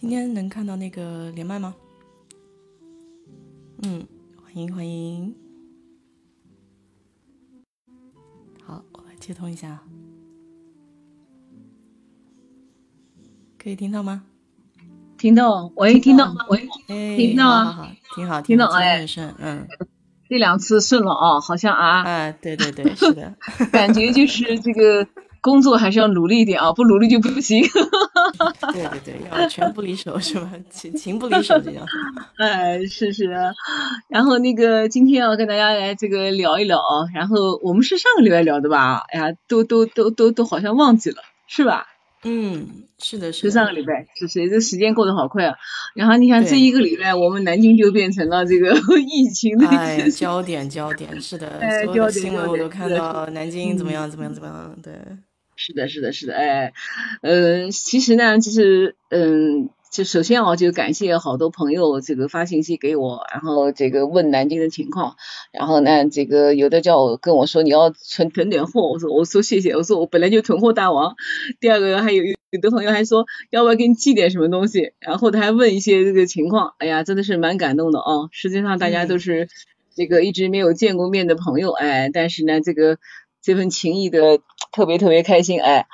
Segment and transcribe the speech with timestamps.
[0.00, 1.74] 今天能看到那个连麦吗？
[3.82, 4.06] 嗯，
[4.42, 5.34] 欢迎欢迎。
[8.64, 9.82] 好，我来接通一下，
[13.58, 14.22] 可以听到吗？
[15.18, 19.68] 听到，喂，听到，喂，哎，听到啊挺好，听到好，哎很顺，嗯，
[20.30, 23.36] 这两次顺了啊，好像啊，哎，对对对，是的，
[23.70, 25.06] 感觉就是这个
[25.42, 27.62] 工作还是要努力一点啊，不努力就不行。
[28.74, 30.50] 对对对，要拳不离手是吧？
[30.70, 31.84] 情情不离手这样。
[32.38, 33.24] 哎，是是，
[34.08, 39.04] 然后那个今天要跟大家来这个聊一聊啊，然后我们是上个礼拜聊的吧？
[39.12, 41.86] 哎呀，都都都都都好像忘记了，是吧？
[42.22, 43.50] 嗯，是的，是。
[43.50, 45.56] 上个礼拜，是谁，这时间过得好快啊。
[45.94, 54.92] 然后你看这一个礼拜，我们南京就变成了这个 疫情的哎，焦点焦点，是的，哎所有的焦点新闻我都看到南京怎么嗯样怎么样怎么样，对，
[55.60, 56.72] 是的，是的，是的，哎，
[57.20, 65.16] 嗯，其实呢，就是，嗯，就首先啊，就感谢好多朋友这个发信息给我，然后这个问南京的情况，
[65.52, 71.14] 然后呢，这个有的叫我跟我说你要存囤点货，我说我说谢谢，我说我本来就囤货大王。
[71.60, 78.30] 第二个还有有的朋友还说要不要给你寄点什么东西，然后他还问一些这个情况，哎呀，真的是蛮感动的啊。
[78.32, 79.48] 实际上大家都嗯是
[79.94, 82.96] 这个一直没有见过面的朋友，哎，但是呢，这个
[83.42, 84.38] 这份情谊的
[84.72, 85.86] 特别特别开心，哎。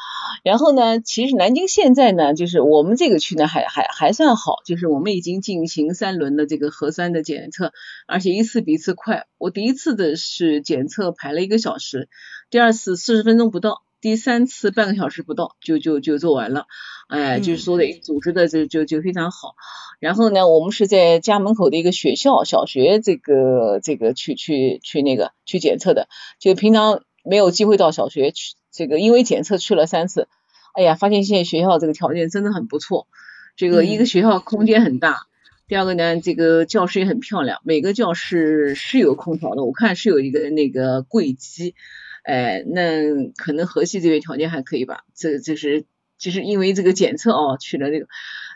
[0.42, 7.72] 然后呢，其实南京现在呢，就是我们这个区呢还还还算好，就是我们已经进行三轮的这个核酸的检测，
[8.06, 9.26] 而且一次比一次快。
[9.38, 12.08] 我第一次的是检测排了一个小时，
[12.48, 16.66] 第二次四十分钟不到，第三次半个小时不到就就就做完了，
[17.08, 19.54] 哎，就是嗯说的组织的就就就非常好。
[19.98, 26.08] 然后呢，我们是在家门口的一个学校小学这个这个去去去那个去检测的，
[26.38, 30.28] 就平常没有机会到小学去，这个因为检测去了三次，
[30.74, 33.08] 哎呀，发现现在学校这个条件真的很不错，
[33.56, 35.26] 这个一个嗯学校空间很大。
[35.66, 41.74] 第二个呢，这个教室也很漂亮，每个教室是有空调的，我看是有一个那个柜机，
[42.22, 45.86] 哎，那可能河西这边条件还可以吧，这这是
[46.18, 48.06] 就是因为这个检测哦，去了这个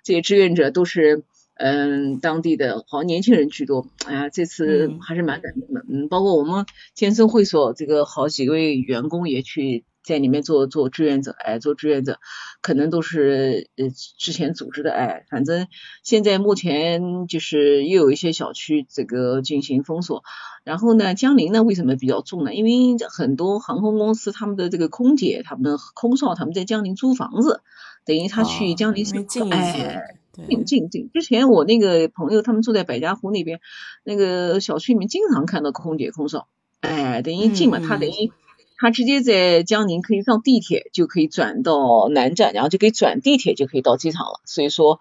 [0.04, 6.64] 这些志愿者都是嗯当地的好像年轻人居多，哎呀，这次嗯还是蛮感动的，嗯，包括我们
[6.94, 12.18] 健身会所这个好几位员工也去在里面做做志愿者，哎，做志愿者，
[12.62, 15.68] 可能都是呃之前组织的，哎，反正
[16.02, 20.24] 现在目前就是又有一些小区这个进行封锁，
[20.64, 22.54] 然后呢，江宁呢为什么比较重呢？
[22.54, 22.70] 因为
[23.10, 27.60] 很多航空公司他们的这个空姐、他们的空少他们在江宁租房子，
[28.04, 29.04] 等于他去哦江宁
[29.50, 30.16] 哎
[30.48, 33.60] 近近近，之前我那个朋友他们住在百家湖那边，
[34.04, 36.48] 那个小区里面经常看到空姐空少，
[36.80, 37.88] 哎，等于近嘛，嗯嗯。
[37.88, 38.32] 他等于
[38.80, 44.40] 他直接在江宁可以上地铁，就可以转到南站，然后就可以转地铁就可以到机场了。
[44.46, 44.98] 所以说，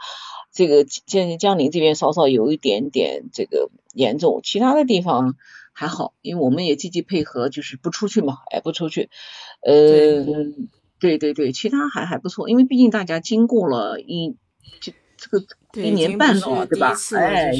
[0.51, 5.35] 这个江江宁这边稍稍有一点点这个严重，其他的地方
[5.71, 9.09] 还好，因为我们也积极配合，就是不出去嘛，哎，不出去，
[9.61, 10.25] 呃，
[10.99, 14.35] 对对对，其他还还不错，因为毕竟大家经过了一
[14.81, 15.45] 这这个
[15.83, 17.51] 一年半了，对吧哎，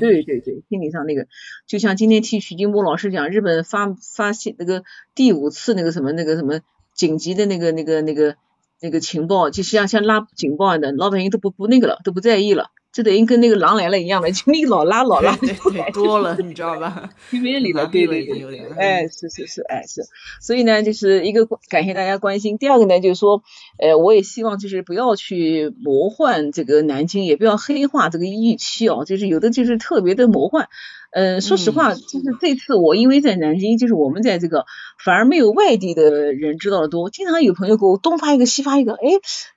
[0.00, 0.22] 对。
[0.22, 1.26] 对对，心理上那个，
[1.66, 4.82] 就像今天听徐金波老师讲，日本发发现那个
[5.14, 6.60] 第五次那个什么那个什么
[6.94, 8.36] 紧急的那个那个那个
[8.80, 17.10] 那个情报，就像像拉警报一样的，老百姓都不不那个了，都不在意了，这等于跟那个狼来了一样的，就你老拉老拉，对对对， 多了，你知道吧？
[17.28, 20.02] 去没人理了，对对对有点，哎，是是是，哎是，
[20.40, 23.42] 所以呢，就是一个感谢大家关心，第二个呢，就是说，
[23.78, 30.68] 呃，我也希望就是不要去魔幻这个南京，也不要黑化这个疫区哦，就是有的就是特别的魔幻。
[31.14, 34.66] 嗯，说实话，就是这次我因为在南京，就是我们在这个
[35.04, 39.08] 反而没有外地的人知道的多，经常有朋友给我东发一个西发一个，哎，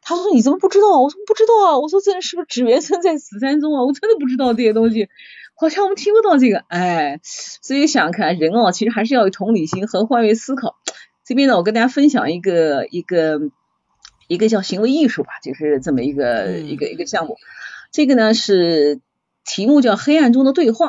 [0.02, 1.02] 他说你怎么不知道？
[1.02, 3.84] 我说不知道啊，我说这人是不是指原生在此山中啊？
[3.84, 5.10] 我真的不知道这些东西。
[5.60, 10.76] 好像我们听不到这个，哎，所以想想看，人哦，其实还是要有同理心和换位思考。
[11.26, 13.40] 这边呢，我跟大家分享一个一个
[14.28, 17.38] 一个叫行为艺术吧，就是这么一个、嗯一个一个项目。
[17.92, 19.02] 这个呢是
[19.44, 20.88] 题目叫《黑暗中的对话》，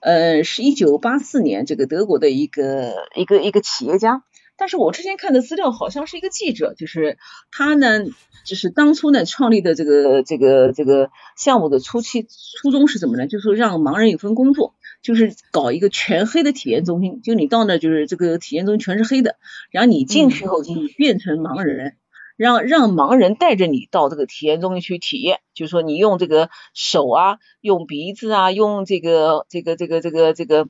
[0.00, 4.22] 呃，是一九八四年这个德国的一个一个一个企业家。
[4.56, 7.16] 但是我之前看的资料好像是一个记者，就是
[7.52, 8.04] 他呢，
[8.44, 12.26] 就是当初呢创立的这个这个这个项目的初期
[12.60, 13.28] 初衷是什么呢？
[13.28, 19.36] 就是让盲人有份工作，就是搞一个全黑的体验中心，就你到那就是这个体验中心全是黑的，
[19.70, 21.94] 然后你进去后你变成盲人。
[22.38, 30.68] 让让盲人带着你到这个体验中心去体验，就是说你用这个手啊，用鼻子啊，用这个这个这个这个这个，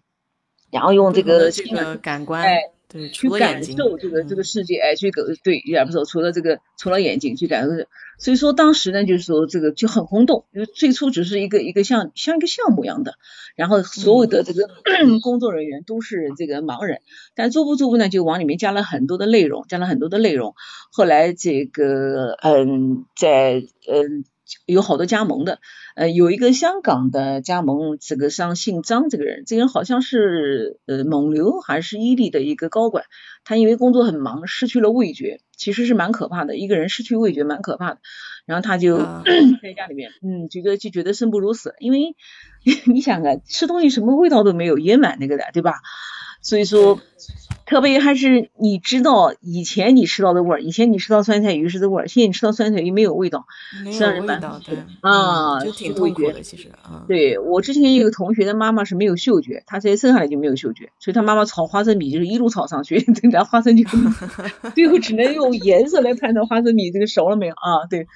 [0.71, 6.05] 然后用这个这个感官，哎，对，去感受这个这个世界，哎，去个对，一点不错。
[6.07, 7.71] 除了这个，除了眼睛去感受，
[8.19, 13.15] 所以说当时呢，就是说这个就很轰动，因为最初只是一个一个像像一个项目一样的，
[13.57, 14.69] 然后所有的这个
[15.23, 17.01] 工作人员都是这个盲人，
[17.35, 20.55] 但逐步逐步呢，就往里面加了很多的内容，加了很多的内容。
[20.91, 24.25] 后来这个嗯，在嗯。
[24.67, 25.61] 有好多加盟的，
[25.95, 33.05] 呃，有一个香港的加盟，这个商姓张这个人，这个人好像是呃蒙牛还是伊利的一个高管，
[33.45, 38.01] 他因为工作很忙，失去了味觉，其实是蛮可怕的，一个人失去味觉蛮可怕的，
[38.47, 38.97] 然后他就
[39.63, 42.17] 在家里面，嗯，觉得就觉得生不如死，因为
[42.87, 45.75] 你想啊，吃东西什么味道都没有，也蛮那个的，对吧？
[46.49, 46.99] 所以说。
[47.67, 53.45] 特别还是你知道以前你吃到的味儿，以前你吃到酸菜鱼是这味儿，现在你吃到酸菜鱼没有味道，
[54.01, 57.05] 让人味道对啊，就挺痛苦的其实啊。
[57.07, 63.85] 对我之前有个同学的妈妈是没有嗅觉，她直接生下来就没有嗅觉，所以她妈妈炒花生米就是一路炒上去，然后花生就
[64.75, 67.85] 最后只能用颜色来判断花生米这个熟了没有啊？
[67.91, 68.07] 对，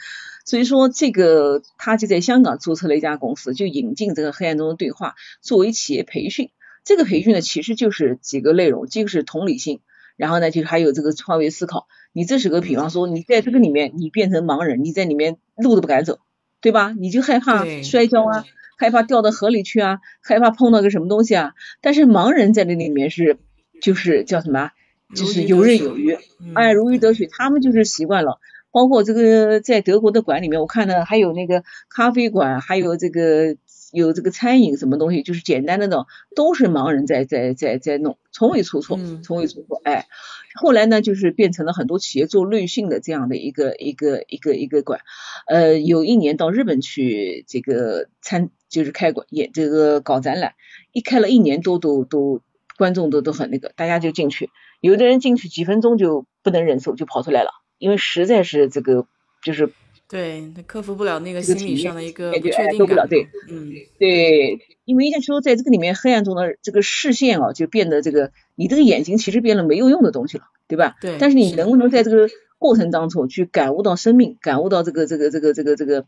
[0.46, 6.48] 所以说这个他就在香港注册了一家公司，就引进这个黑暗中的对话作为企业培训。
[6.84, 9.80] 这个培训呢，其实就是几个内容，这个是同理心，
[10.16, 11.86] 然后呢，就是还有这个换位思考。
[12.12, 16.18] 你这是个，比方说，你在这个里面，你变成盲人，你在里面路都不敢走，
[16.60, 16.92] 对吧？
[16.98, 18.44] 你就害怕摔跤啊，
[18.76, 21.52] 害怕掉到河里去啊，害怕碰到个什么东西啊。
[21.80, 23.38] 但是盲人在这里面是，
[23.80, 24.70] 就是叫什么？
[25.14, 26.18] 就是游刃有余，
[26.54, 27.28] 哎，如鱼得水。
[27.30, 28.40] 他们就是习惯了。
[28.72, 33.56] 包括这个在德国的馆里面，我看到还有那个咖啡馆，还有这个。
[33.92, 39.80] 有这个餐饮什么东西，就是简单的那种，都是盲人在在在在弄，从未出错，从未出错。
[39.84, 40.06] 哎，
[40.54, 45.00] 后来呢，就是变成了很多企业做内训的这样的一个一个一个一个馆。
[45.46, 50.54] 呃，有一年到日本去这个参，就是开馆也这个搞展览，
[50.92, 52.40] 一开了一年多都都
[52.78, 54.48] 观众都都很那个，大家就进去，
[54.80, 59.06] 有的人进去几分钟就不能忍受就跑出来了，因为实在是这个
[59.44, 59.70] 就是。
[60.12, 70.96] 对他克服不了那个心理上的一个不确定感，对，嗯，对，因为就说在这个里面黑暗中的这个视线啊，就变得这个你这个眼睛其实变得没有用的东西了，对吧？
[71.00, 71.16] 对。
[71.18, 72.28] 但是你能不能在这个
[72.58, 76.04] 过程当中去感悟到生命，感悟到这个这个这个这个这个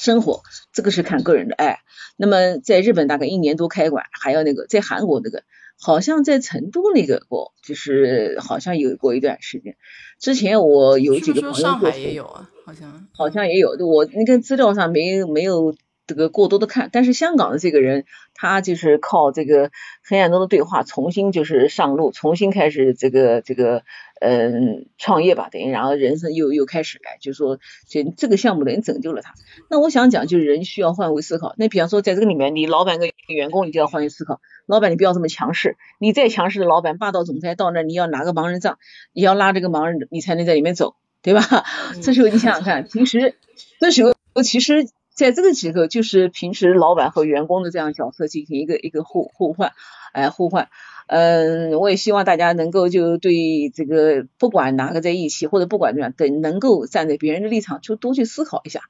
[0.00, 0.40] 生活，
[0.72, 1.54] 这个是看个人的。
[1.56, 1.80] 哎，
[2.16, 5.44] 那么在日本大概一年多开馆，还要那个在韩国那个。
[5.78, 9.76] 好像在成都那个过，就是好像有过一段时间。
[10.18, 13.76] 之前我有几个朋友上海也有啊，好像好像也有。
[13.86, 15.74] 我那个资料上没没有
[16.06, 18.04] 这个过多的看，但是香港的这个人，
[18.34, 19.70] 他就是靠这个
[20.04, 23.82] 黑暗中的对话，重新就是上路，重新开始这个这个
[24.20, 27.58] 嗯创业吧，等于然后人生又又开始来，就说
[27.88, 29.34] 这这个项目等于拯救了他。
[29.68, 31.54] 那我想讲，就是人需要换位思考。
[31.56, 34.40] 那比方说在这个里面，你老板跟员工，你就要换位思考。
[34.66, 35.76] 老板，你不要这么强势。
[35.98, 38.78] 你再强势的老板，霸道总裁到那，你要拿个盲人杖，
[39.12, 41.64] 你要拉这个盲人，你才能在里面走，对吧？
[42.02, 43.34] 这时候你想想看，平时
[43.80, 49.72] 这时候其实在这个机构，就是平时老板和员工的这样角色进行一个一个互互换，
[50.12, 50.68] 哎，互换。
[51.08, 58.80] 嗯，我也希望大家能够就对这个不管哪个在一起，或者不管怎样，等能够站在别人的立场，就多去思考一下。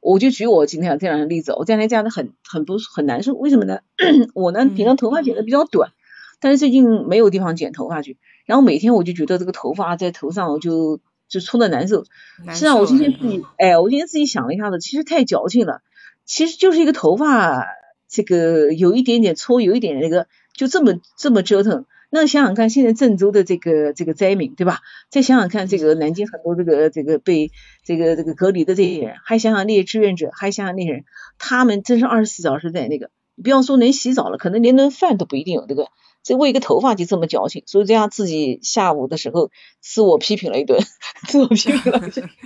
[0.00, 3.80] 我就举我今天这样的例子，我这两天这样的很很不很难受，为什么呢？
[4.34, 5.92] 我呢平常头发剪的比较短，
[6.40, 8.16] 但是最近没有地方剪头发去，
[8.46, 12.04] 然后每天我就觉得这个头发在头上我就就搓的难受。
[12.48, 15.82] 实际上我今天自己，哎，我今天自己想了一下子，其实太矫情了，
[16.24, 17.66] 其实就是一个头发
[18.08, 20.26] 这个有一点点搓，有一点那个。
[20.56, 24.80] 就这么这么折腾，那想想看，现在郑州的这个这个灾民，对吧？
[25.10, 27.50] 再想想看，这个南京很多这个这个被
[27.84, 31.04] 这个这个隔离的这些人，还想想那些志愿者，还想想那些人，
[31.36, 33.10] 他们真是二十四小时在那个，
[33.42, 35.66] 不要说能洗澡了，可能连顿饭都不一定有。
[35.66, 35.88] 这个
[36.22, 39.50] 这为一个头发就这么矫情，所以这样自己下午的时候
[39.80, 40.80] 自我批评了一顿，
[41.28, 42.28] 自我批评了一顿。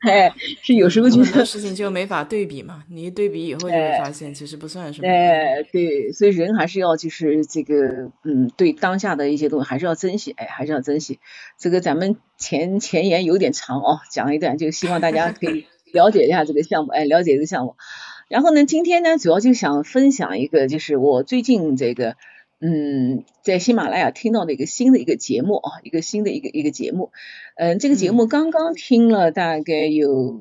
[0.00, 0.32] 哎，
[0.62, 5.06] 是有时候觉得事情就没法对比嘛，你一对比以后就会发现其实不算什么。
[5.06, 11.18] 哎，对，所以人还是要就是这个，嗯，对当下的一些东西还是要珍惜，哎，还是要珍惜。
[11.58, 17.76] 这个咱们前前言有点长哦，讲一段，就希望大家可以 了解一下这个项目，哎，了解这个项目。
[18.30, 22.16] 然后呢，今天呢，主要就想分享一个，就是我最近这个。
[22.62, 27.10] 嗯，在喜马拉雅听到的一个新的一个节目啊，一个新的一个一个节目，
[27.56, 30.38] 嗯，这个节目刚刚听了大概有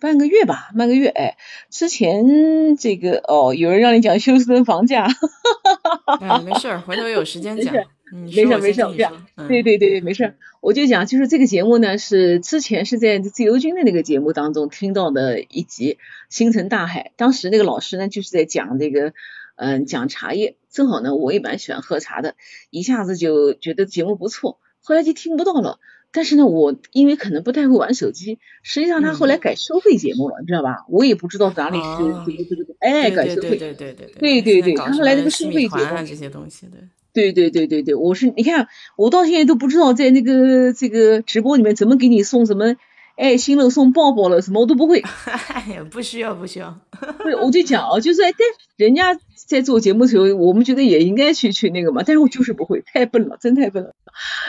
[0.00, 1.36] 半个月吧，半个月哎，
[1.70, 7.72] 之前这个哦，有人让你讲休斯顿房价，哈哈哈哈没事，回头有时间讲，
[8.12, 15.94] 没事没事，这样，对对对对，没事，我就讲，就是这个节目呢是之前是在自由军的那个节目当中听到的一集
[16.28, 19.12] 《星辰大海》，当时那个老师呢就是在讲这个。
[19.54, 22.36] 嗯，讲茶叶，正好呢，我也蛮喜欢喝茶的，
[22.70, 25.78] 一下子就觉得节目不错，后来就听不到了。
[26.10, 30.86] 但是呢，我因为可能不太会玩手机，实际上他后来改收费节目了，你知道吧？
[30.88, 36.78] 我也不知道哪里是这个这个哎改收费，对对对对对对对，他后来这个收费节目这些东西的，
[37.12, 42.76] 对对对对对，我是你看我到现在都不知道在那个这个直播里面怎么给你送什么
[43.16, 45.02] 爱心了、送抱抱了，什么我都不会。
[45.52, 46.80] 哎呀，不需要不需要。
[47.22, 48.34] 对，我就讲啊，就是但
[48.76, 53.94] 人家在做节目的时候，我们觉得也应该去去那个嘛，但是我就是不会，太笨了，真太笨了。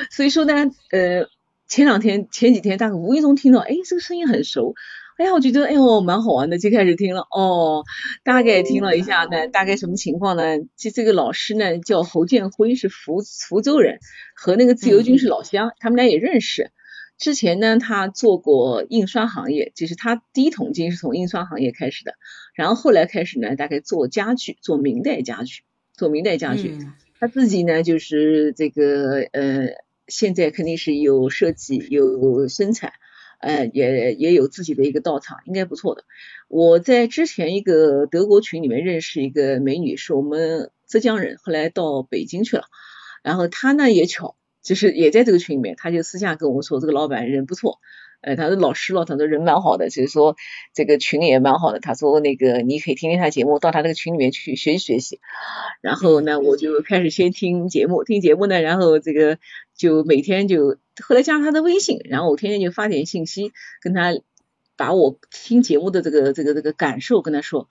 [0.09, 0.53] 所以说呢，
[0.91, 1.27] 呃。
[1.65, 4.75] 前两天、前几天，大概无意中听到，哎，这个声音很熟，
[5.23, 7.21] 哎呀，我觉得，哎呦，蛮好玩的，就开始听了。
[7.31, 7.85] 哦，
[8.25, 10.59] 大概听了一下呢，大概什么情况呢？
[10.75, 13.99] 就这个老师呢，叫侯建辉，是福福州人，
[14.35, 16.71] 和那个自由军是老乡，他们俩也认识。
[17.17, 22.15] 之前呢，他做过印刷行业，就是他第一桶金是从印刷行业开始的，
[22.53, 25.61] 然后后来开始呢，大概做家具，做明代家具，
[25.95, 26.77] 做明代家具。
[27.17, 29.69] 他自己呢，就是这个，呃。
[30.09, 32.91] 现在肯定是有设计有生产，
[33.43, 36.05] 呃，也也有自己的一个道场，应该不错的。
[36.47, 42.63] 我在之前一个德国群里面认识一个美女，是我们浙江人，后来到北京去了。
[43.21, 47.79] 然后她呢也巧，就是也在这个群里面，她就私下跟我说，这个老板人不错。
[48.23, 50.37] 呃，他是老师了，他说人蛮好的，就是说
[50.73, 51.81] 这个群也蛮好的。
[51.81, 55.19] 他说那个你可以听听他节目，到他那个群里面去学习学习。
[55.81, 59.39] 然后呢，我就开始先听节目，听节目呢，然后这个
[59.75, 63.51] 就每天就后来加他的微信，然后我天天就发点信息
[63.81, 64.13] 跟他，
[64.77, 67.67] 把我听节目的这个这个这个感受跟他说。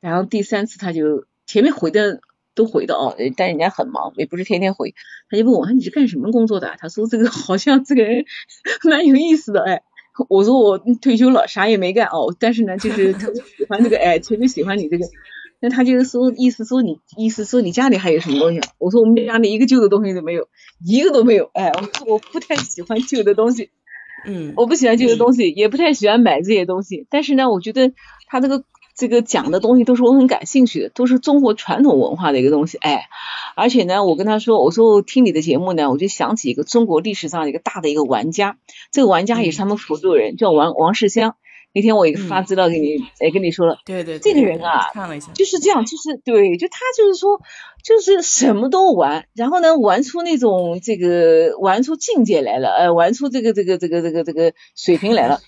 [0.00, 2.22] 然后第三次他就前面回的
[2.54, 4.94] 都回的哦，但人家很忙，也不是天天回。
[5.28, 6.74] 他就问我，你是干什么工作的？
[6.78, 8.24] 他说这个 好像这个人
[8.88, 9.82] 蛮有意思的，哎。
[10.28, 15.06] 我说我退休了，啥也没干哦，但是呢，就是特别喜欢这个，哎，特别喜欢你这个。
[15.60, 18.60] 那他就是说，意思说你，意思说你家里还有什么东西？
[18.78, 20.48] 我说我们家里一个旧的东西都没有，
[20.86, 21.50] 一个都没有。
[21.54, 23.70] 哎，我说我不太喜欢旧的东西，
[24.26, 27.06] 嗯，我不喜欢旧的东西，也不太喜欢买这些东西。
[27.10, 27.92] 但是呢，我觉得
[28.26, 28.64] 他这个。
[29.00, 33.08] 这个讲的东西都是我很感兴趣的，都是中国传统文化的一个东西，哎，
[33.56, 38.58] 而且呢，我跟他说，我说听你的节目呢，我就想起一个中国历史上一个大的一个玩家，
[38.92, 41.34] 这个玩家也是他们福州人，叫王王世襄。
[41.72, 47.40] 那天我也发资料给你，哎，跟你说了，对对，这个人啊，看了一下，就是这样，就是对，就他就是说，
[47.82, 55.40] 就是什么都玩，然后呢，玩出那种这个玩出境界来了，呃，玩出这个这个这个这个这个水平来了。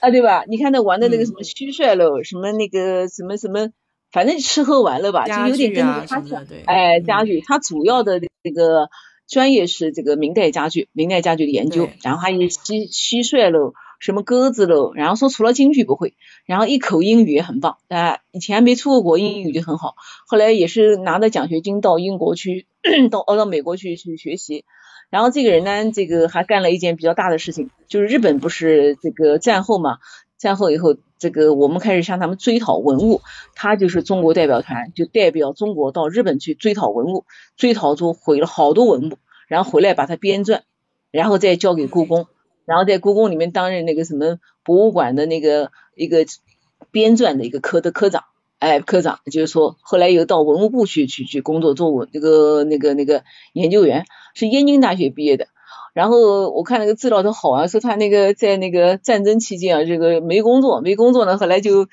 [0.00, 0.44] 啊，对吧？
[0.48, 3.70] 你看他玩的那个什么蟋蟀喽，什么那个什么什么，
[4.10, 8.88] 反正吃喝玩乐吧，就有点跟那个他讲，哎，家具，他主要的这个
[9.28, 16.14] 专业是这个明代家具，明代家具的研究，然后还有蟋蟋蟀喽，什么鸽子喽，然后说除了京剧不会，
[16.46, 19.94] 然后一口英语也很棒，啊，以前没出过国，英语就很好，
[20.26, 22.66] 后来也是拿着奖学金到英国去，
[23.10, 24.64] 到到美国去去学习。
[25.10, 29.98] 然后这个人呢，这个还干了一件比较大的事情，就是日本不是这个战后嘛，
[30.38, 33.20] 战后以后，这个我们开始向他们追讨文物，
[33.54, 37.24] 他就是中国代表团，就代表中国到日本去追讨文物，
[37.56, 40.60] 追讨出毁了好多文物，然后回来把它编撰，
[41.10, 42.28] 然后再交给故宫，
[42.64, 46.24] 然后在故宫里面担任那个什么博物馆的那个一个
[46.92, 48.24] 编撰的一个科的科长。
[48.60, 53.24] 哎，科长就是说，后来又到文物部去去去工作，做文这个那个那个
[53.54, 55.48] 研究员，是燕京大学毕业的。
[55.92, 61.88] 然后我看那个资料都好啊，说他那个在那个战争期间啊，这个没工作，没工作呢，后来就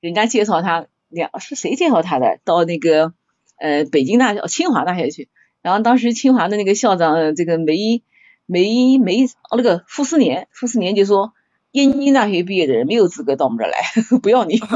[0.00, 2.38] 人家介绍他，两是谁介绍他的？
[2.44, 3.12] 到那个
[3.58, 5.28] 呃北京大学、清华大学去。
[5.62, 8.02] 然后当时清华的那个校长这个梅
[8.46, 11.32] 梅梅哦那个傅斯年，傅斯年就说，
[11.72, 13.78] 燕京大学毕业的人没有资格到我们这儿来，
[14.22, 14.58] 不要你。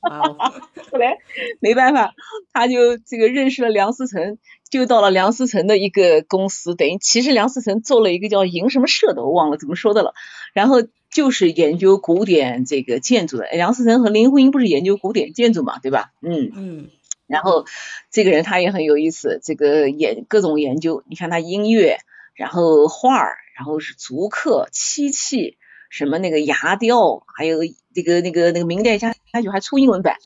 [0.00, 1.18] 后来
[1.60, 2.14] 没办法，
[2.54, 4.38] 他就这个认识了梁思成，
[4.70, 10.14] 就到了梁思成的一个公司，等于其实梁思成做了一个叫营什么社的，我忘了怎么说的了。
[10.54, 10.76] 然后
[11.10, 16.12] 就是研究古典这个建筑的，梁思成和林徽因不是研究古典建筑嘛，对吧？
[16.22, 16.88] 嗯嗯。
[17.26, 17.66] 然后
[18.10, 21.98] 这个人他也很有意思，这个研各种研究，你看他音乐，
[22.34, 25.58] 然后画儿，然后是竹刻、漆器。
[25.90, 27.58] 什么那个牙雕，还有
[27.94, 30.16] 那个那个那个明代家家具还出英文版，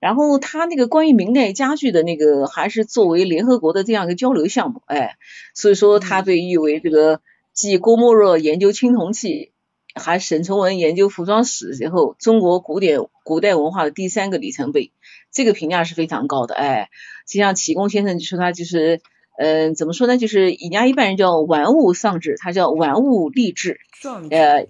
[0.00, 5.16] 然后他那个关于明代家具的那个还是作为联合国的这样一个交流项目，哎，
[5.54, 7.20] 所以说他被誉为这个
[7.52, 9.52] 继郭沫若研究青铜器，
[9.94, 14.90] 还沈从文研究服装史之后，中国古典古代文化的第三个里程碑，
[15.30, 16.90] 这个评价是非常高的，哎，
[17.26, 19.00] 就像启功先生就说他就是。
[19.36, 20.16] 嗯，怎么说呢？
[20.16, 23.80] 就是人家一般人叫玩物丧志，他叫玩物励志。
[24.00, 24.66] 壮志，呃，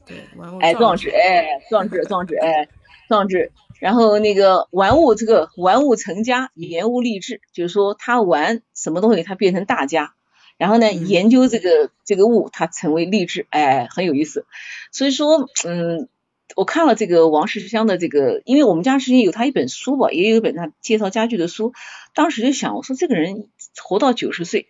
[0.60, 2.68] 哎，壮志，哎，壮志，壮志，哎，
[3.08, 3.52] 壮志。
[3.80, 10.14] 然后那个玩物，这个玩物成家，言物励志，就是说他玩什么东西，他变成大家。
[10.56, 14.46] 然后呢，研究这个这个物，它成为励志，哎，很有意思。
[14.92, 16.08] 所以说，嗯，
[16.56, 21.72] 我看了这个王世襄的这个，因为我们家之前有他一本书吧，也有一本他介绍家具的书，
[22.14, 23.48] 当时就想，我说这个人
[23.82, 24.68] 活到九十岁，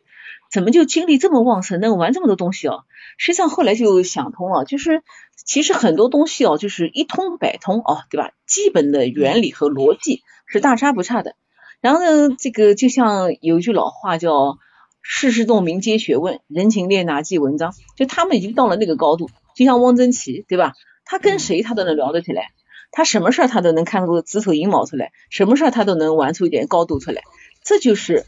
[0.52, 2.84] 怎么就精力这么旺盛，能玩这么多东西哦？
[3.18, 5.02] 实际上后来就想通了，就是
[5.44, 8.30] 其实很多东西哦，就是一通百通哦，对吧？
[8.46, 11.34] 基本的原理和逻辑是大差不差的。
[11.80, 14.58] 然后呢，这个就像有一句老话叫
[15.02, 19.28] “世事洞明皆学问，人情练达即文章”，就他们已经到了那个高度。
[19.54, 20.72] 就像汪曾祺，对吧？
[21.04, 22.52] 他跟谁他都能聊得起来，
[22.90, 27.22] 他什么事儿他都能看出子丑寅卯出来，什么事儿他都能玩出一点高度出来。
[27.62, 28.26] 这就是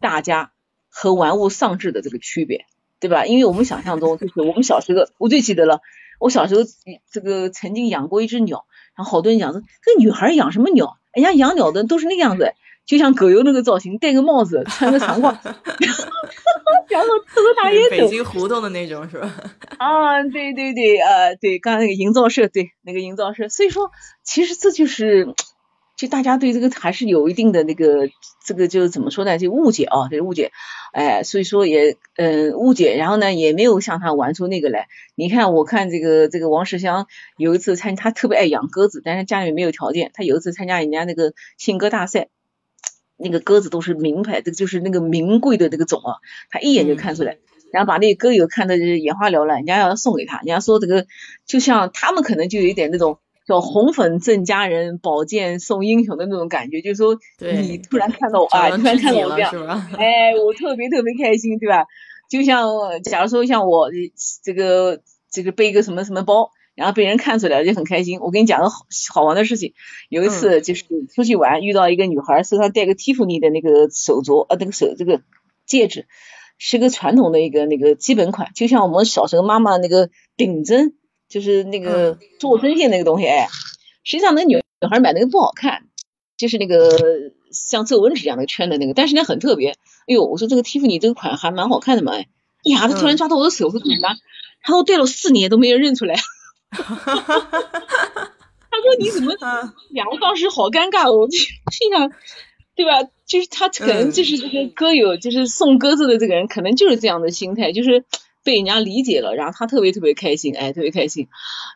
[0.00, 0.52] 大家
[0.88, 2.66] 和玩物丧志的这个区别。
[3.00, 3.26] 对吧？
[3.26, 5.80] 因为我们想象中就是我们小时候，我最记得了，
[6.20, 6.60] 我小时候
[7.10, 8.64] 这个曾经养过一只鸟，
[8.96, 10.98] 然后好多人讲说，这女孩养什么鸟？
[11.12, 12.54] 人家养鸟的都是那个样子，
[12.86, 15.36] 就像狗油那个造型，戴个帽子，穿个长褂，
[16.88, 17.90] 然后抽个大烟斗。
[17.90, 19.30] 北京胡同的那种是吧？
[19.78, 23.90] 啊，对对对，呃，对，刚才那个营造社，对，那个营造社，所以说，
[24.22, 25.34] 其实这就是。
[25.94, 28.08] 就大家对这个还是有一定的那个，
[28.44, 29.38] 这个就是怎么说呢？
[29.38, 30.50] 就误解啊，就是误解，
[30.92, 34.88] 哎，所以说也嗯误解，然后呢也没有像他玩出那个来。
[35.14, 37.06] 你看，我看这个这个王世襄
[37.36, 42.28] 有一次参，他特别爱养鸽子，但是家里没有条件，他有一次参加人家那个信鸽大赛，
[43.16, 46.16] 那个鸽子都是名牌，这个就是那个名贵的那个种啊，
[46.50, 47.38] 他一眼就看出来，
[47.70, 51.06] 然后把那个鸽友看的是眼花缭乱，人家要送给他，人家说这个
[51.46, 53.18] 就像他们可能就有一点那种。
[53.46, 59.50] 叫红粉赠佳人，宝剑送英雄的那种感觉，就是说你突然看到我啊，突然看到我这样，
[59.98, 61.86] 哎，我特别特别开心，对吧？
[62.30, 62.70] 就像
[63.02, 63.90] 假如说像我
[64.44, 68.20] 这个这个背一个什么什么包，然后被人看出来了就很开心。
[68.20, 69.74] 我跟你讲个好好玩的事情，
[70.08, 75.20] 有一次就是出去玩，遇到一个女孩，身上戴个蒂芙尼的那个手镯，呃，那个手这个
[75.66, 76.06] 戒指
[76.58, 80.94] 是个传统的一个那个基本款，就像我们小时候妈妈那个顶针。
[81.32, 83.48] 就是那个做针线那个东西，哎，
[84.04, 85.84] 实际上那女女孩买那个不好看，
[86.36, 86.90] 就是那个
[87.52, 89.70] 像皱纹纸一样的圈的那个，但是呢很特别。
[89.70, 92.26] 哎呦，我说这个蒂芙尼这个款还蛮好看的嘛，哎，
[92.64, 94.14] 呀，他突然抓到我的手，说怎么了？
[94.62, 96.16] 他说戴了四年都没人认出来。
[96.70, 96.94] 他说
[98.98, 99.32] 你怎么？
[99.94, 102.12] 呀，我当时好尴尬，我就心想，
[102.76, 103.08] 对吧？
[103.26, 108.04] 就是他可能就是这个歌友，就是送鸽子的这个人，可能就是这样的心态，就是。
[108.44, 111.28] 被人家理解了，然后他特别特别开心，哎，特别开心。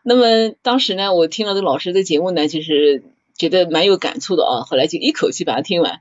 [0.02, 3.02] 那么当时呢，我听了这老师的节目呢，就是
[3.36, 4.62] 觉得蛮有感触的啊。
[4.62, 6.00] 后来就一口气把它听完，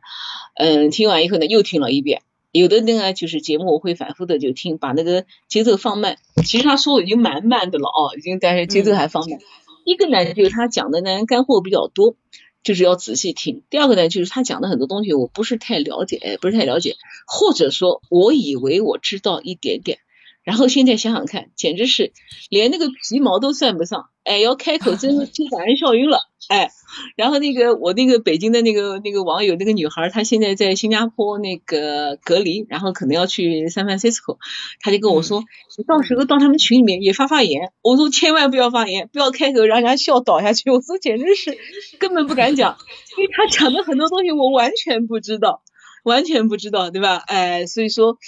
[0.55, 2.21] 嗯，听完以后呢，又听了一遍。
[2.51, 6.17] 有的那个就是节目我会反复的就听，把那个节奏放慢。
[6.45, 9.39] 其实他说的已经蛮慢的了哦，已经但是节奏还放慢。
[9.83, 12.15] 一个呢就是他讲的呢干货比较多，
[12.63, 13.63] 就是要仔细听。
[13.69, 16.95] 第二个呢就是他讲的很多东西我不是太了解，不是太了解，
[17.27, 19.99] 或者说我以为我知道一点点。
[20.45, 22.13] 然后现在想想看，简直是
[22.49, 26.69] 连那个皮毛都算不上，哎，要开口真是 就把人笑晕了，哎。
[27.17, 34.37] 然后那个我那个北京的那个那个网友那个女孩，她现在在新加坡那个隔离，然后可能要去 San Francisco，
[34.79, 35.43] 她就跟我说，
[35.77, 37.71] 你到时候到他们群里面也发发言。
[37.81, 40.69] 我说千万不要发言，不要开口让人家笑倒下去。
[40.69, 41.57] 我说简直是
[41.99, 42.77] 根本不敢讲，
[43.17, 45.63] 因为她讲的很多东西我完全不知道，
[46.05, 47.17] 完全不知道，对吧？
[47.25, 48.19] 哎，所以说。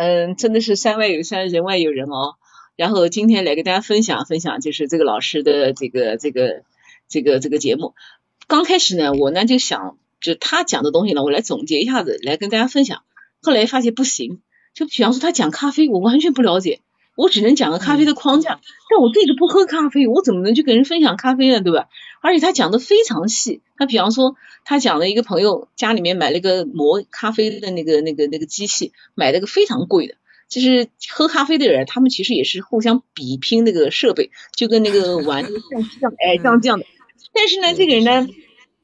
[0.00, 2.36] 嗯，真的是山外有山，人外有人哦。
[2.74, 6.62] 然后今天来跟大家分享分享，就是这个老师的这个这个
[7.06, 7.92] 这个这个节目。
[8.46, 13.02] 刚开始呢，我呢就想，就他讲的东西呢，我来总结一下子，来跟大家分享。
[13.42, 14.40] 后来发现不行，
[14.72, 16.80] 就比方说他讲咖啡，我完全不了解。
[17.16, 21.60] 我只能讲个咖啡的框架，但我自己不喝咖啡，我怎么能去跟人分享咖啡呢？
[21.60, 21.88] 对吧？
[22.22, 30.14] 而且他讲的非常细，他比方说，他讲了一个朋友家里面买了个磨咖啡的那个那个那个机器，买了个非常贵的，
[30.48, 36.86] 就是喝咖啡的人，他们其实也是互相比拼那个设备，就跟那个玩 像像哎像这样的，
[37.32, 38.28] 但是呢，这个人呢。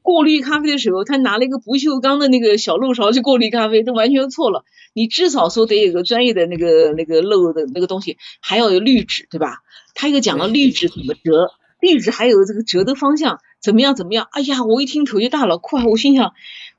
[0.03, 4.65] 过滤咖啡的时候，他拿了一个不锈钢的那个小漏勺去过滤咖啡，他完全错了。
[4.97, 9.59] 你至少说得有个专业的那个那个漏的那个东西，还要有滤纸，对吧？
[9.95, 14.27] 他又讲了滤纸怎么折，滤纸还有这个折的方向怎么样怎么样。
[14.31, 15.85] 哎呀，我一听头就大了，快！
[15.85, 16.33] 我心想，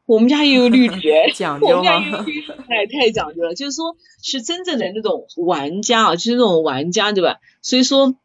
[0.08, 1.00] 我们家也有滤纸，
[1.36, 2.26] 讲究吗？
[2.68, 7.38] 哎，太讲究了，就是说是真正的那种玩家啊，就是那种玩家，对吧？
[7.62, 8.16] 所以说。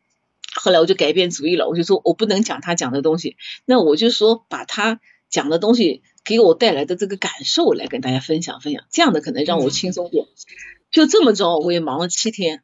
[0.54, 5.00] 后来我就改变主意了，我就说我不能讲他讲的东西，那我就说把他
[5.30, 10.26] 讲的东西给我带来的这个感受来跟大家分享分享，这样的可能让我轻松点。
[10.90, 12.62] 就这么着，我也忙了七天，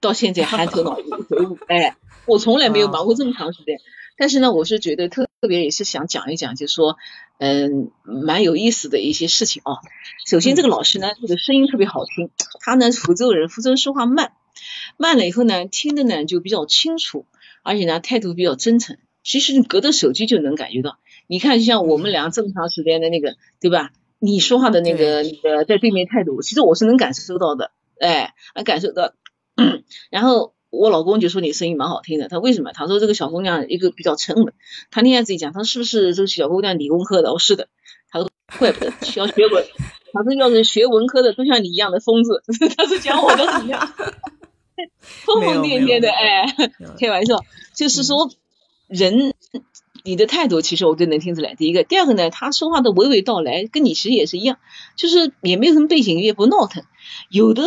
[0.00, 1.58] 到现在还头脑一回雾。
[1.68, 3.78] 哎， 我从来没有忙过这么长时间，
[4.16, 5.28] 但是呢，我是觉得特。
[5.48, 6.96] 别也是想讲一讲，就是说，
[7.38, 9.82] 嗯，蛮有意思的一些事情啊。
[10.24, 14.34] 首先，这个老师呢，这个声音特别好听，他呢，福州人，福州人说话慢，
[14.96, 17.26] 慢了以后呢，听的呢就比较清楚，
[17.64, 18.98] 而且呢，态度比较真诚。
[19.24, 23.90] 其实你隔着手机就能感觉到，你看，就像我们俩这么长时间的那个，对吧？
[24.18, 29.14] 你说话的那个那个在对面态度，其实我是能感受到的，哎，能感受到。
[30.10, 32.70] 然后我老公就说你声音蛮好听的，他为什么？
[32.72, 34.54] 他说这个小姑娘一个比较沉稳，
[34.92, 37.32] 他那天自己讲，他说是不是这个小姑娘理工科的？
[37.32, 37.68] 我说是的，
[38.10, 39.64] 他说怪不得需要学文，
[40.14, 42.42] 他说要是学文科的都像你一样的疯子，
[42.76, 43.80] 他是讲我的怎么样？
[45.00, 46.46] 疯疯癫癫的，哎，
[46.98, 48.30] 开玩笑，就是说。
[48.88, 49.32] 人，
[50.04, 51.54] 你的态度其实我都能听出来。
[51.54, 54.58] 第一个，第二个呢，他说话的娓娓道来，跟你其实也是一样，
[54.96, 56.84] 就是也没有什么背景音乐，不闹腾。
[57.30, 57.62] 有的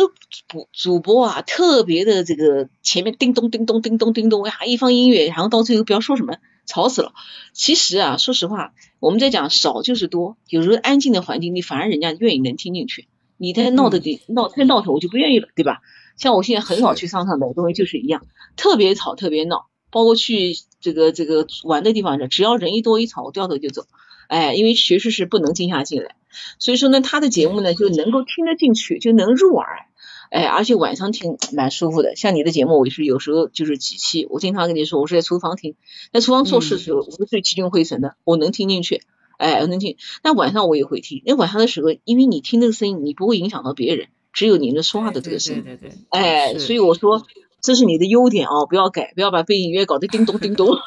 [0.48, 7.12] 主主播啊，特别的这个前面叮咚叮咚叮咚叮咚，呀，一放音乐，然后到最后不要说什么，吵死了。
[7.52, 13.08] 其实啊，说实话，我们在讲少就是多，有时候安静的环境，你反而人家愿意能听进去。
[13.38, 15.80] 你太闹的的闹太闹腾，我就不愿意了，对吧？
[16.18, 19.66] 像我现在很少去商场买东西，就是一样，特别吵特别闹。
[19.88, 20.54] 包括去
[20.86, 23.86] 这个这个玩的地方，只要人一多一吵，我掉头就走。
[24.28, 26.14] 哎，因为确实是不能静下心来，
[26.60, 29.86] 所以说呢，他的节目呢就能够听得进去，就能入耳。
[30.30, 32.14] 哎，而且晚上听蛮舒服的。
[32.14, 35.74] 像你的节目，我是有时候就是几期，我经常跟你说，我是在厨房听，
[36.12, 39.02] 在厨房做事的时候，我是最聚精会神的，我能听进去。
[39.38, 39.96] 哎，我能听。
[40.22, 45.62] 那晚上我也会听，因为晚上的时候，因为你听这个声音，你不会影响到别人，只有你的说话的这个声音。
[45.62, 45.98] 对对对。
[46.08, 47.24] 哎，所以我说。
[47.60, 50.68] 这是你的优点哦，不要改，不要把背景音乐搞得叮咚叮咚。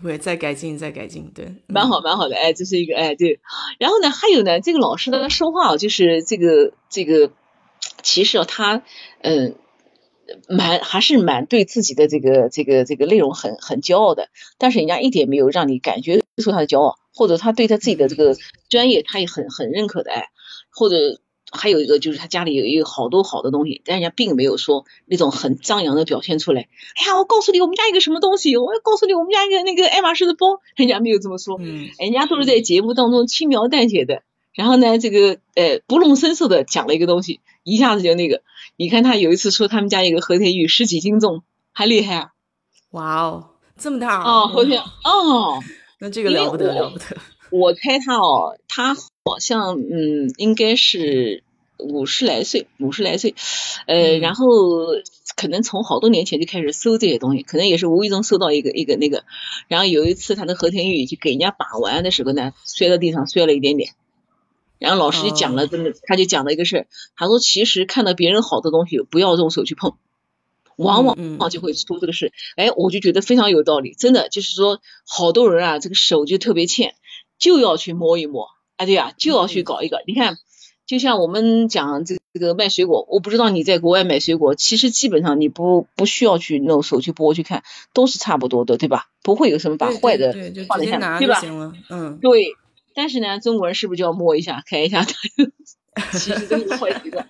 [0.00, 3.38] 不会，再改进，再改进，对，蛮好，蛮好的，哎，这是一个，哎，对。
[3.78, 7.30] 然后呢，还有呢，这个老师他说话就是这个这个，
[8.02, 8.82] 其实他
[9.20, 9.54] 嗯，
[10.48, 18.36] 蛮还是蛮对自己的这个这个这个内容很很骄傲的，但是人家一点没有让你感觉出他的骄傲，或者他对他自己的这个
[18.68, 20.30] 专业他也很很认可的，哎，
[20.72, 21.20] 或者。
[21.52, 26.62] 还有一个就是他家里有有好多好的东西，但人家并没有说那种很张扬的表现出来。
[26.96, 31.58] 哎呀，我告诉你，我们家一个什么东西，我要告诉你，我们家一个那个爱马仕的包，人家没有这么说。
[31.60, 34.22] 嗯，人家都是在节目当中轻描淡写的，
[34.54, 38.42] 然后呢，这个呃不动声色的讲了一个东西，一下子就那个。
[38.76, 42.30] 你看他有一次说他们家一个和田玉十几斤重，还厉害啊！
[42.92, 45.60] 哇哦，这么大哦，和田哦，
[46.00, 47.04] 那这个了不得了不得。
[47.50, 51.44] 我猜他哦，他好像嗯，应该是
[51.78, 53.34] 五十来岁，五十来岁，
[53.86, 54.46] 呃，然后
[55.36, 59.24] 可能从好多年前就开始搜这些东西，可能也是无意中搜到一个一个那个，
[59.68, 63.94] 然后有一次他的和田玉就给人家把玩的时候呢，摔到地上摔了一点点，
[64.78, 69.94] 然后老师就讲了这么，他就讲了一个事儿，他说其实看到别人好的东西不要用手去碰，
[70.76, 76.94] 往往就会出这个事，哎，我就觉得非常有道理，真的就是说好多人啊，这个手就特别欠。
[77.38, 78.46] 就要去摸一摸，
[78.82, 80.02] 啊对呀，就要去搞一个。
[80.06, 80.36] 你看，
[80.86, 89.06] 就像我们讲这这个卖水果，我不知道你在国外买水果，其实基本上你不不需要去弄手去剥去看，都是差不多的，对吧？
[89.22, 90.32] 不会有什么把坏的
[90.68, 91.40] 放在下，对吧？
[91.88, 92.56] 嗯，对。
[92.94, 95.06] 但是呢，中国人是不是就要摸一下、看一下？
[96.12, 97.28] 其实都是坏习惯。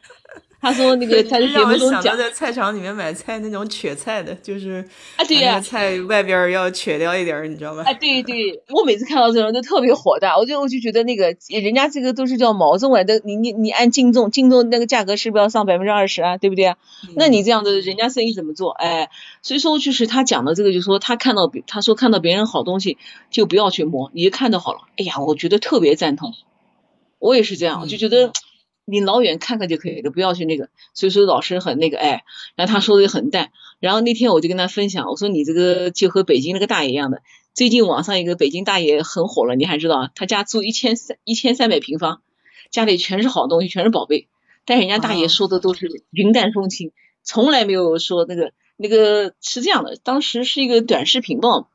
[0.61, 7.83] 他说那个他的节目中讲，在菜场里面买菜那种缺菜的，就是啊对呀，菜外边要缺掉一点，你知道吗？
[7.85, 16.37] 啊对对，我每次看到这种都特别火大，我就我就觉得那个人家这个都是叫毛重啊，的你你你按斤重，斤重那个价格是不是要上百分之二十啊？
[16.39, 16.77] 对不对啊？
[17.17, 18.71] 那你这样的人家生意怎么做？
[18.71, 19.11] 哎，
[19.43, 22.99] 所以说就是他讲的这个，就说他看到他说看到别人好东西
[23.33, 24.83] 就不要去摸，你就看到好了。
[24.97, 26.35] 哎呀，我觉得特别赞同，
[27.19, 28.31] 我也是这样，我就觉得。
[28.85, 30.69] 你老远看看就可以了，不要去那个。
[30.95, 32.25] 所以说老师很那个，哎，
[32.57, 33.51] 然后他说的也很淡。
[33.81, 37.23] 然后那天我就跟他分享，我说你这个就和北京那个大爷一样的。
[37.55, 40.11] 最近网上一个北京大爷很火了，你还知道？
[40.15, 42.23] 他家住一千三一千三百平方，
[42.71, 44.29] 家里全是好东西，全是宝贝。
[44.65, 46.93] 但人家大爷说的都是云淡风轻，
[47.23, 49.97] 从来没有说那个那个是这样的。
[50.03, 51.69] 当时是一个短视频报，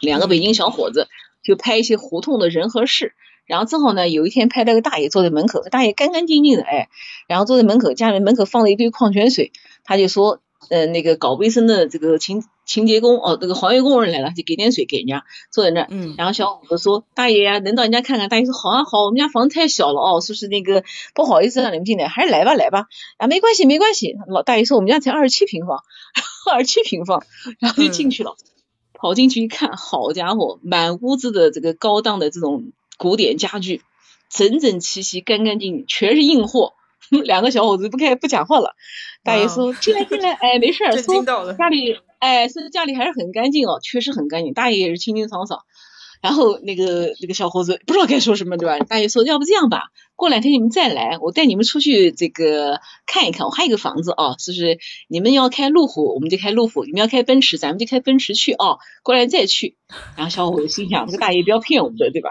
[0.00, 1.08] 两个北京小伙子
[1.42, 3.14] 就拍一些胡同的人和事。
[3.46, 6.88] 然后正好呢，有一天拍到个大爷坐在门口，大爷干干净净的，哎，
[7.28, 9.52] 然后坐在门口，家里门口放了一堆矿泉水，
[9.84, 18.30] 他就说，呃，那个搞卫生的这个清清洁工，哦，这个环卫工人来了，就给点水给人家，坐在那儿，嗯，然后小伙子说，大爷呀，能到人家看看？
[18.30, 22.86] 大爷说，好啊好，我们家房子太小了哦，说是那个不好意思让你们进来，还是来吧来吧，
[23.18, 25.80] 啊，没关系没关系，老大爷说我们家才二十七平方，
[26.50, 27.22] 二十七平方，
[27.58, 28.36] 然后就进去了，
[28.94, 32.72] 跑进去一看，好家伙，满屋子的这个高档的这种。
[32.98, 33.82] 古典家具，
[34.30, 36.74] 整整齐齐、干干净净，全是硬货，
[37.24, 38.74] 两个小伙子不开不讲话了。
[39.22, 44.52] 大爷说进来进来，哎没事儿，说家里哎说家里还是很干净哦，确实很干净。
[44.54, 45.60] 大爷也是清清爽爽。
[46.22, 48.78] 然后那个那个小伙子不知道该说什么，对吧？
[48.78, 53.46] 大爷说要不这样吧，过两天你们再来，我带你们出去这个看一看。
[53.46, 54.78] 我还有一个房子啊，就是
[55.08, 58.78] 你们要开路虎，我们就开路虎；你们要开奔驰，咱们就开奔驰去哦。
[59.02, 59.76] 过来再去。
[60.16, 62.30] 然后小伙子心想，这个大爷不要骗我们的，对吧？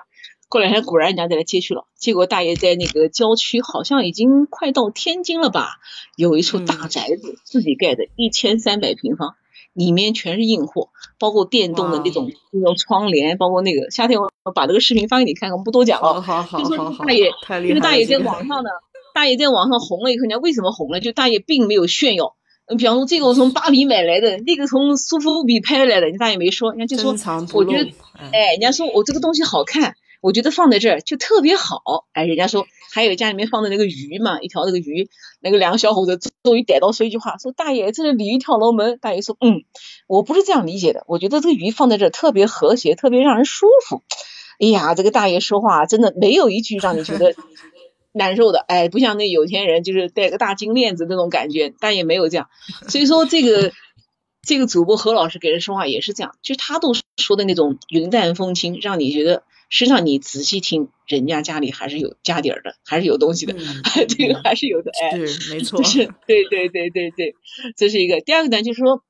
[0.54, 1.86] 过两天果然人家再来接去了。
[1.98, 5.80] 结果大爷在那个郊区，好像已经快到天津了吧？
[6.16, 9.36] 有一处大宅子，自己盖的，一千三百平方。
[9.74, 16.22] 里面全是硬货，包括电动的那种那种窗帘，包括那个夏天我把这个视频发给你看，我们不多讲了。
[16.22, 18.70] 好好好，大爷，这个大爷在网上呢，
[19.16, 21.00] 大爷在网上红了以后，人家为什么红了？
[21.00, 22.36] 就大爷并没有炫耀。
[22.68, 27.14] 嗯，比方说这个我从巴黎买来的，那个从苏富比拍来的，人家大爷没说，人家就说，
[27.54, 27.92] 我觉得，
[28.32, 29.96] 哎，人家说我这个东西好看。
[30.24, 31.82] 我觉得放在这儿就特别好，
[32.14, 35.10] 哎，人家说还有家里面放的那个鱼嘛，一条那个鱼，
[35.42, 38.98] 那个两个小伙子终于逮到说一句话，说大爷这是鲤鱼跳龙门。
[39.02, 39.66] 大爷说，嗯，
[40.08, 44.02] 我不是这样理解的，我觉得这个鱼放在这儿特别和谐，特别让人舒服。
[44.62, 47.36] 哎呀，这个大爷说话真的没有一句让你觉得
[48.14, 52.48] 难受的，哎，不像那有钱人就是戴个大金链子那种感觉，但也没有这样。
[52.88, 53.74] 所以说这个
[54.42, 59.44] 这个主播何老师给人说话也是这样，就他都说的那种云淡风轻，让你觉得。
[59.76, 63.56] 实际上，你仔细听，人家家里还是有家底儿的，还是有东西的，
[64.08, 67.34] 这个还是有的，哎，是没错，就是对对对对对，
[67.76, 68.22] 这是一个。
[68.22, 69.04] 第二个呢，就是说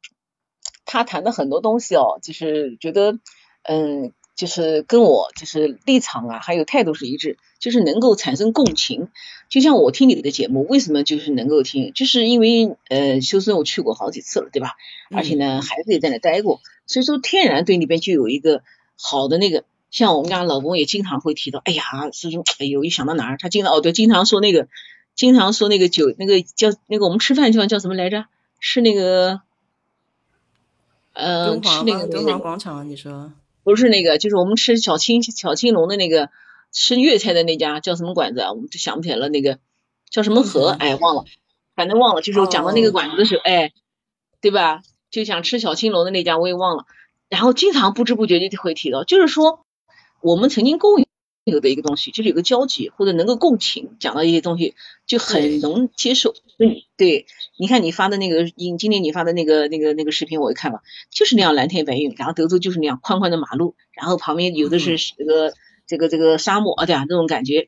[0.86, 3.20] 他谈的很多东西哦，就是觉得，
[3.64, 9.10] 嗯，就是跟我就是立场啊，还有态度是一致，就是能够产生共情。
[9.50, 11.92] 就像我听你的节目，为什么就是能够听？
[11.94, 14.78] 就是因为呃，修身我去过好几次了，对吧？
[15.12, 18.64] 而且呢，孩子也在那待过，所以说天然对里边就有一个
[18.96, 19.66] 好的那个。
[19.94, 24.68] 像我们家老公也经常会提到，哎呀，这种哎呦，一想到哪儿，他经常哦对，经常说那个，
[25.14, 28.26] 经常说那个酒，那个叫那个我们吃饭地方叫什么来着？
[28.60, 29.42] 是那个，
[31.14, 33.34] 呃，是那个敦煌广场，你说？
[33.64, 36.32] 不是那个，就是我们吃小青小青龙的那个
[36.72, 38.52] 吃粤菜的那家叫什么馆子啊？
[38.52, 39.60] 我们就想不起来了，那个
[40.10, 40.70] 叫什么河？
[40.70, 41.26] 哎，忘了，
[41.76, 42.24] 反正忘了。
[42.24, 43.72] 就是我讲到那个馆子的时候，哎，
[44.42, 44.82] 对吧？
[45.12, 46.88] 就想吃小青龙的那家，我也忘了。
[47.30, 49.63] 然后经常不知不觉就会提到，就是说。
[50.24, 51.04] 我们曾经共
[51.44, 56.34] 有的一个东西，就是有个交集或者能够共情，讲到一些东西就很能接受。
[56.58, 57.26] 对，对，
[57.60, 60.80] 你看你发的那个，今今天你发的那个那个那个视频，我也看了，
[61.12, 65.54] 就是那样蓝天白云，然后德州就是那样宽宽的马路，然后旁边有的是这个
[65.86, 67.68] 这个这个沙漠啊，对啊，这种感觉。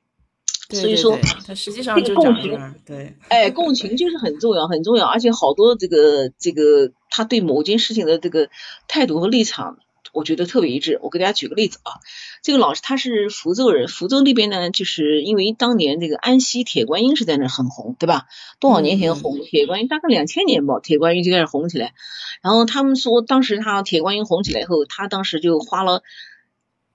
[0.70, 8.50] 所以说，它实际上就共情，对，哎，共情就是很重要，很重要，而且好多这个这个他对某件事情的这个
[8.88, 9.80] 态度和立场。
[10.16, 10.98] 我觉得特别一致。
[11.04, 12.00] 我给大家举个例子啊，
[12.42, 18.28] 这个老师他是福州人，福州那边呢，就是因为当年这个安溪铁观音是在那很红，对吧？
[18.62, 21.94] 多少年前红铁观音，大概两千年吧，铁观音就开始红起来。
[22.42, 26.02] 然后他们说，当时他铁观音红起来以后，他当时就花了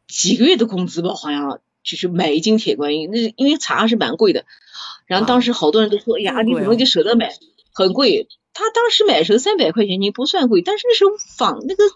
[0.09, 3.11] 几个月的工资吧，好像就是买一斤铁观音。
[3.13, 4.47] 那因为茶是蛮贵的，
[5.07, 7.33] 然后当时好多人都说，哎呀，你怎么就舍得买？
[7.75, 8.29] 很贵。
[8.53, 11.95] 他当时买时候三百块钱，你不算贵，但是那时候仿那个个。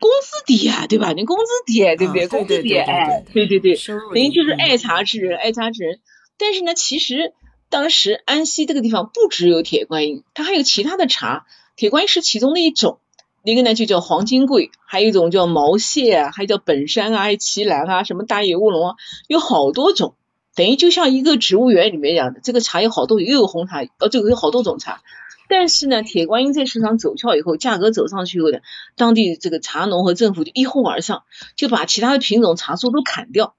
[0.00, 1.12] 工资低啊，对吧？
[1.12, 2.28] 你工资低，对不对？
[2.28, 6.00] 工资低，哎，对对对，等于就是爱茶之人，爱茶之人。
[6.38, 7.32] 但是呢，其实
[7.68, 12.98] 当时安溪这个地方不只有铁观音，它还有其他的茶，铁观音是其中的一种。
[13.44, 20.14] 一个呢就叫黄金桂，还有一种叫毛蟹啊，还叫本山啊，还有奇兰啊，什么大叶乌龙啊，有好多种。
[20.54, 25.00] 等于就像一个植物园里面一样的，这个茶有好多，又有红茶，呃，这个有好多种茶。
[25.48, 28.58] 但是呢，铁观音在市场走俏以后，价格走上去以后呢，
[28.96, 31.24] 当地这个茶农和政府就一哄而上，
[31.56, 33.54] 就把其他的品种茶树都砍掉，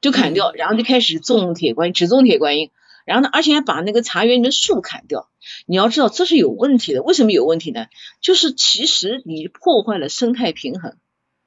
[0.00, 2.70] 就砍掉，然后就开始种铁观音，只种铁观音，
[3.04, 5.28] 然后呢，而且还把那个茶园里的树砍掉。
[5.66, 7.86] 你要知道这是有问题的，为什么有问题呢？
[8.20, 10.96] 就是其实你破坏了生态平衡，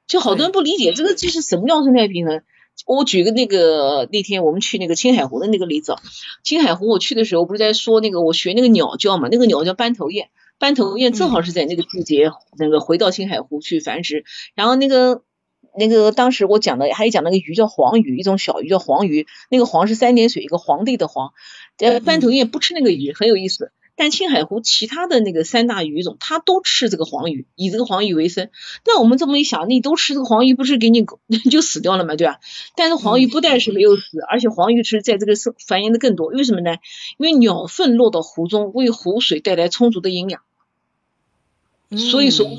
[0.06, 2.42] 就好多人不理解这个这是什么叫生态平衡。
[2.86, 5.96] 我举个那个那天我们去那个青海湖的那个例子，
[6.42, 15.22] 青海湖我去的时候不是在说那个我学那个鸟叫嘛，那个鸟叫斑头雁，斑头雁正好是在那个季节那个回到青海湖去繁殖，然后那个
[15.78, 21.32] 那个当时我讲的还有讲那个鱼叫黄鱼，一种小鱼叫黄鱼，那个黄是三点水一个皇帝的皇，
[21.78, 23.72] 呃斑头雁不吃那个鱼，很有意思。
[23.96, 28.50] 但青海湖其他的那个三大鱼种，它都吃这个黄鱼，以这个黄鱼为生。
[28.84, 31.06] 那我们这么一想，你都吃这个黄鱼，不是给你
[31.50, 32.16] 就死掉了吗？
[32.16, 32.40] 对吧？
[32.76, 36.26] 但是黄鱼不但是没有死，而且黄鱼是在这个生繁衍的更多。
[36.26, 36.76] 为什么呢？
[37.18, 40.42] 因为鸟粪落到湖中，为湖水带来充足的营养。
[41.96, 42.50] 所以说，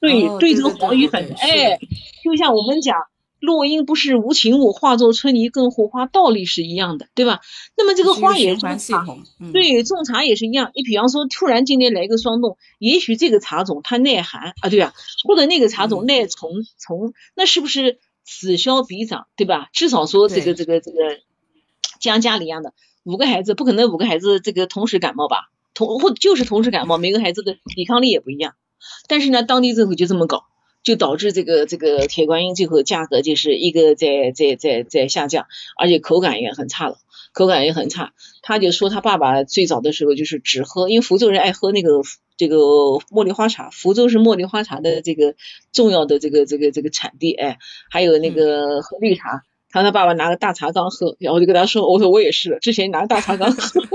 [0.00, 1.78] 对对这个黄鱼粉，哎，
[2.24, 2.96] 就像我们讲，
[3.40, 7.40] 落英不是无情物，化作春泥更护花，道理是一样的，对吧？
[7.76, 9.22] 那么这个花也是系统，
[9.52, 10.72] 对，种茶也是一样。
[10.74, 14.92] 你比方说，突然今天来一个霜冻，也许这个茶种它耐寒啊，对啊？
[15.24, 19.68] 或者那个茶种耐虫虫，那是不是此消彼长，对吧？
[19.72, 20.98] 至少说这个这个这个，
[22.00, 22.74] 像家里一样的
[23.04, 25.50] 五个孩子，不可能五个孩子这个同时感冒吧？
[25.74, 28.54] 同或就是同时感冒，每个孩子的抵抗力也不一样。
[29.06, 30.46] 但是呢，当地政府就这么搞。
[30.82, 36.96] 就导致这个这个铁观音最后价格就是一个在在在在下降，而且口感也很差了，
[37.32, 38.12] 口感也很差。
[38.42, 42.00] 他就说他爸爸最早的时候就是只喝，因为福州人爱喝那个
[42.38, 45.34] 这个茉莉花茶，福州是茉莉花茶的这个
[45.72, 47.58] 重要的这个这个这个产地，哎，
[47.90, 53.82] 还有那个喝绿茶，他他爸爸拿个大茶缸喝，然后就跟他说，我说我也是，之前拿个大茶缸喝。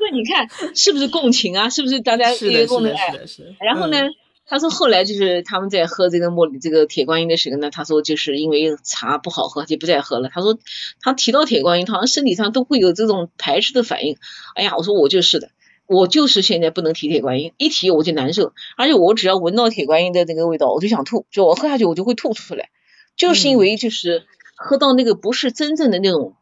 [0.00, 1.68] 那你看是不是共情啊？
[1.68, 2.92] 是不是大家一个共鸣？
[2.92, 3.14] 哎，
[3.60, 4.08] 然后呢？
[4.48, 10.30] 他说后来就是他们在喝这个茉莉这个铁观音的时候呢，他说就是因为茶不好喝就不再喝了。
[10.32, 10.58] 他说
[11.00, 14.16] 他提到铁观音，他好像身体上都会有这种排斥的反应。
[14.54, 15.50] 哎呀，我说我就是的，
[15.86, 22.70] 我就是现在不能提铁观音，一提我就难受，而且我只要闻到铁观音的那个味道，我就想吐，就我喝下去我就会吐出来，
[23.16, 24.24] 就是因为就是
[24.56, 26.32] 喝到那个不是真正的那种。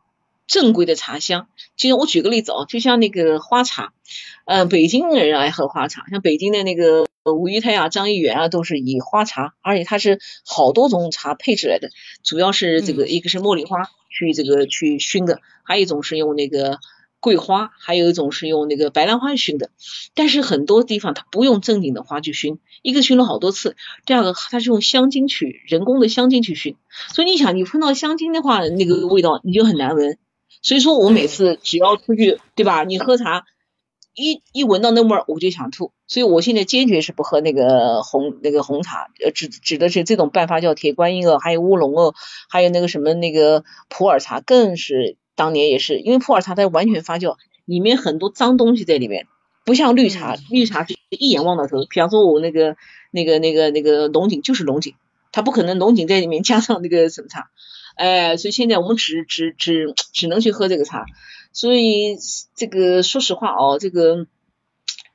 [0.46, 3.92] 正规的茶香，就像我举个例子哦，就像那个花茶，
[4.44, 11.90] 嗯，北京人爱喝花茶，像北京的那个吴裕泰啊、张一元啊，都是以花茶，而且它是好多种茶配置来的，
[12.22, 16.78] 主要是这个一个是茉莉花去这个去熏的，还有一种是用那个
[17.18, 19.70] 桂花，还有一种是用那个白兰花熏的，
[20.14, 26.76] 但是很多地方它不用正经的花去熏，一个熏了好多次，第二个它是用香精去人工的香精去熏，
[27.12, 30.16] 所以你想你碰到香精的话，那个味道你就很难闻。
[30.66, 32.83] 所以说我每次只要出去，对吧？
[32.83, 33.44] 你喝茶，
[34.16, 35.92] 一一闻到那味儿，我就想吐。
[36.09, 42.14] 所以我现在坚决是不喝那个红那个红茶，呃，指指的是这种办法叫铁观音哦，还有乌龙哦，
[42.48, 49.29] 还有那个什么那个普洱茶，更是当年也是，因为普洱茶它完全发酵，里面很多脏东西在里面，
[49.64, 51.87] 不像绿茶，绿茶是一眼望到头。
[51.88, 52.76] 比方说我那个
[53.12, 54.94] 那个那个那个龙井就是龙井，
[55.31, 57.50] 它不可能龙井在里面加上那个什么茶。
[57.96, 61.06] 哎，所以现在我们只只只只能去喝这个茶，
[61.52, 62.16] 所以
[62.54, 64.26] 这个说实话哦，这个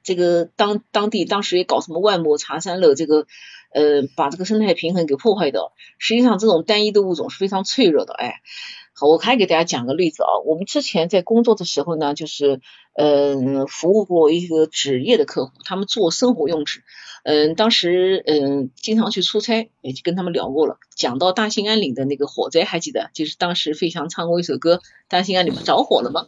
[0.03, 3.27] 这个当当地当时也搞什么万亩茶山乐，这个
[3.73, 5.73] 呃把这个生态平衡给破坏掉。
[5.99, 8.13] 实际上这种单一的物种是非常脆弱的。
[8.15, 8.41] 哎，
[9.01, 12.61] 好，我还给大家讲个例子啊，我们之前在工作的时候呢，就是
[12.93, 16.83] 嗯服务过一个纸业的客户，他们做生活用纸。
[17.23, 23.09] 嗯，当时嗯经常去出差，也就跟他们聊过了，讲到大兴安岭的那个火灾，还记得？
[23.15, 24.75] 就是当时费翔唱过一首歌，
[25.07, 26.27] 《大兴安岭》着火了吗？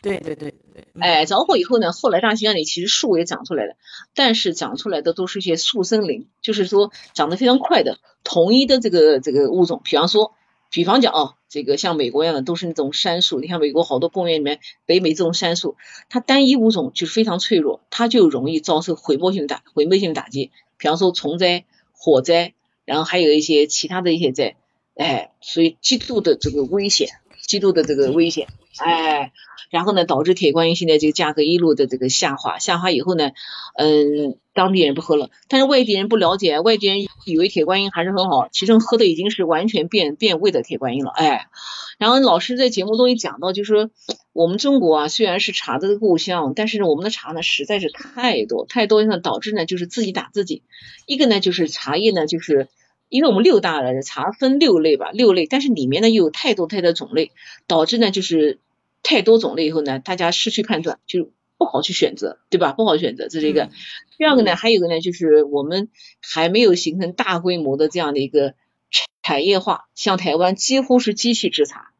[0.00, 0.86] 对对对对。
[0.98, 3.76] 哎，着火以后呢，后来大兴安岭其实树也长出来了，
[4.14, 10.32] 但是长出来的都是一些树森林，就是说长得非常快的统一的这个这个物种，比方说。
[10.70, 15.76] 比方讲哦，这个像美国一样的都是那种杉树，你看美国好多公园里面，北美这种杉树，
[16.08, 20.50] 它单一物种就非常脆弱，它就容易遭受毁灭性的打毁灭性的打击。
[20.78, 24.56] 比方说虫灾、火灾，然后还有一些其他的一些灾，
[24.96, 27.10] 哎，所以极度的这个危险，
[27.46, 29.32] 极度的这个危险，哎。
[29.70, 33.32] 然后呢，导致铁观音现在这个价格一路的这个下滑，下滑以后呢，
[33.76, 41.48] 嗯，当地人不喝了，但是外地人不了解，外地人以为铁观音还是很好，其实喝的已经是完全变变味的铁观音了，哎。
[41.98, 43.90] 然后老师在节目中也讲到，就是说
[44.32, 50.62] 我们中国啊，虽然是茶的故乡，但是我们的茶呢实在是太多太多，呢导致呢就是自己打自己。
[51.06, 52.68] 一个呢就是茶叶呢，就是
[53.08, 57.32] 因为我们六大的茶分六类吧，六类，但是里面呢又有太多太多种类，
[57.66, 58.58] 导致呢就是。
[59.06, 62.72] 太多种类以后呢，大家失去判断，就不好去选择，对吧？
[62.72, 63.68] 不好选择，这是一个。
[64.16, 65.90] 第二个呢，还有一个呢，就是我们
[66.22, 68.54] 还没有形成大规模的这样的一个
[69.22, 71.90] 产业化，像台湾几乎是机器制茶，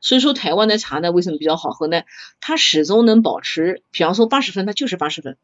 [0.00, 2.02] 所以说台湾的茶呢，为什么比较好喝呢？
[2.40, 5.36] 它始终能保持，比方说八十分，它就是八十分，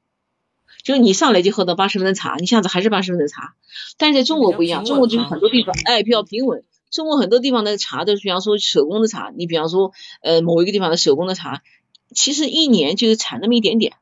[0.84, 3.54] 就是你上来就喝到八十分的茶，你下次还是八十分的茶。
[3.98, 6.62] 但是在中国不一样，中国就是很多地方，哎，比较平稳。
[6.90, 9.92] 中国很多地方的茶都是，比方说手工的茶，你比方说，
[10.22, 11.62] 呃，某一个地方的手工的茶，
[12.14, 13.94] 其实一年就是产那么一点点。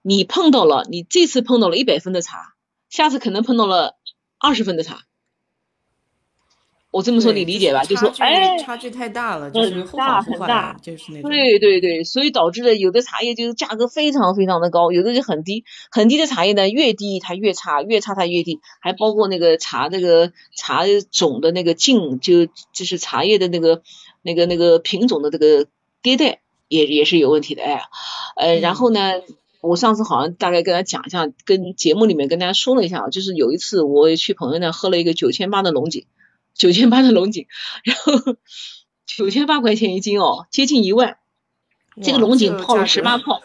[0.00, 2.54] 你碰到了，你这次碰到了一百分的茶，
[2.88, 3.96] 下次可能碰到了
[4.38, 5.02] 二十分的茶。
[6.90, 7.84] 我这么说你理解吧？
[7.84, 11.30] 就说哎，差距太大了，就是很大很大，就是那种。
[11.30, 23.82] 对对对，所以导致了有的茶叶就是价格非常非常的高，有的就很低，很低的茶叶呢越低它越差，越差它越低，还包括那个茶那个茶种的那个茎，就就是茶叶的那个
[24.22, 25.66] 那个那个品种的这个
[26.02, 27.82] 迭代也也是有问题的哎，
[28.36, 29.12] 呃，然后呢，
[29.60, 36.06] 我上次好像大概跟他讲一下，跟节目里面跟大家说了一下，就是有一次我去朋友那喝了一个九千八的龙井。
[36.58, 37.46] 九千八的龙井，
[37.84, 38.36] 然后
[39.06, 41.16] 九千八块钱一斤哦，接近一万。
[42.02, 43.40] 这个龙井泡了十八泡，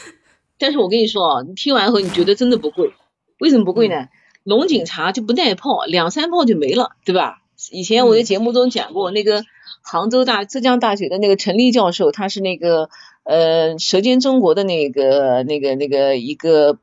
[0.58, 2.92] 但是我跟你说啊，你听完后你觉得真的不贵，
[3.38, 4.08] 为什么不贵呢？
[4.42, 7.42] 龙井茶就不耐泡，两三泡就没了，对吧？
[7.70, 9.44] 以前我在节目中讲过，那个
[9.80, 12.90] 杭州大浙江大学的那个陈立教授，他是那个
[13.24, 16.78] 呃舌尖中国的那个那个那个一个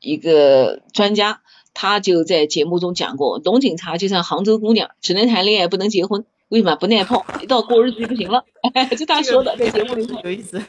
[0.00, 1.42] 一个专家，
[1.74, 6.24] 他就在节目中讲过，龙井茶就像杭州姑娘，只能谈恋爱不能结婚。
[6.48, 7.24] 为什么不耐泡？
[7.40, 8.44] 一到过日子就不行了。
[8.98, 10.60] 就他说的，在节目里有意思，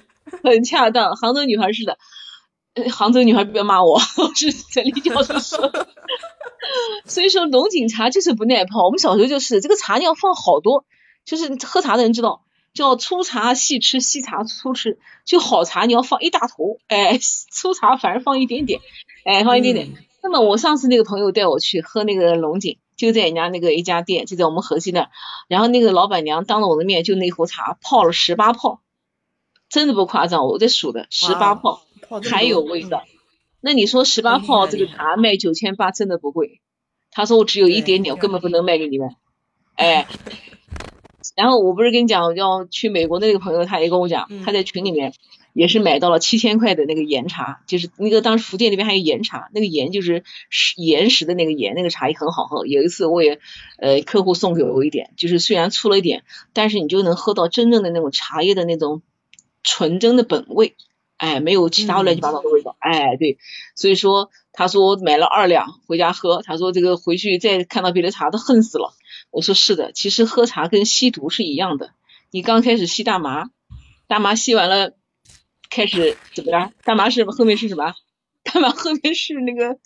[0.43, 1.15] 很恰当。
[1.15, 1.97] 杭州女孩似的，
[2.91, 5.71] 杭州女孩不要骂我，我是陈立教授说。
[7.05, 8.85] 所以说龙井茶就是不耐泡。
[8.85, 10.85] 我们小时候就是这个茶你要放好多，
[11.25, 12.43] 就是喝茶的人知道，
[12.75, 14.99] 叫粗茶细吃，细茶粗吃。
[15.25, 17.17] 就好茶你要放一大坨，哎，
[17.51, 18.79] 粗茶反而放一点点，
[19.25, 19.89] 哎，放一点点。
[20.21, 22.77] 那么我上次那个朋友带我去喝那个龙井。
[22.97, 25.09] 就在人家那个一家店，就在我们河西那儿，
[25.47, 28.83] 然后那个老板娘当着我的面就那壶茶泡了十八泡，
[29.69, 31.81] 真的不夸张，我在数的十八泡，
[32.29, 33.05] 还有味道。
[33.59, 36.61] 那你说十八泡这个茶卖九千八真的不贵？
[37.09, 39.15] 他说我只有一点点，我根本不能卖给你们。
[39.73, 40.05] 哎，
[41.35, 45.11] 然后我不是跟你讲要去美国的那个朋友，他也跟我讲，他在群里面。
[45.53, 52.65] 也是买到了七千块的那个岩茶，就是那个当时福建那边还有岩茶，那个岩就是石岩石的那个岩，那个茶也很好喝。
[52.65, 53.39] 有一次我也
[53.77, 56.23] 呃客户送给我一点，就是虽然粗了一点，
[56.53, 59.01] 但是你就能喝到真正的那种茶叶的那种
[59.61, 60.75] 纯真的本味，
[61.17, 63.37] 哎，没有其他乱七八糟的味道，哎，对，
[63.75, 68.93] 所以说他说买了二两回家喝，他说这个回去再看到别的茶都恨死了。
[69.31, 71.91] 我说是的，其实喝茶跟吸毒是一样的，
[72.31, 73.49] 你刚开始吸大麻，
[74.07, 74.93] 大麻吸完了。
[75.71, 76.71] 开始怎么着？
[76.83, 77.95] 大麻是后面是什么？
[78.43, 79.79] 大麻后面是那个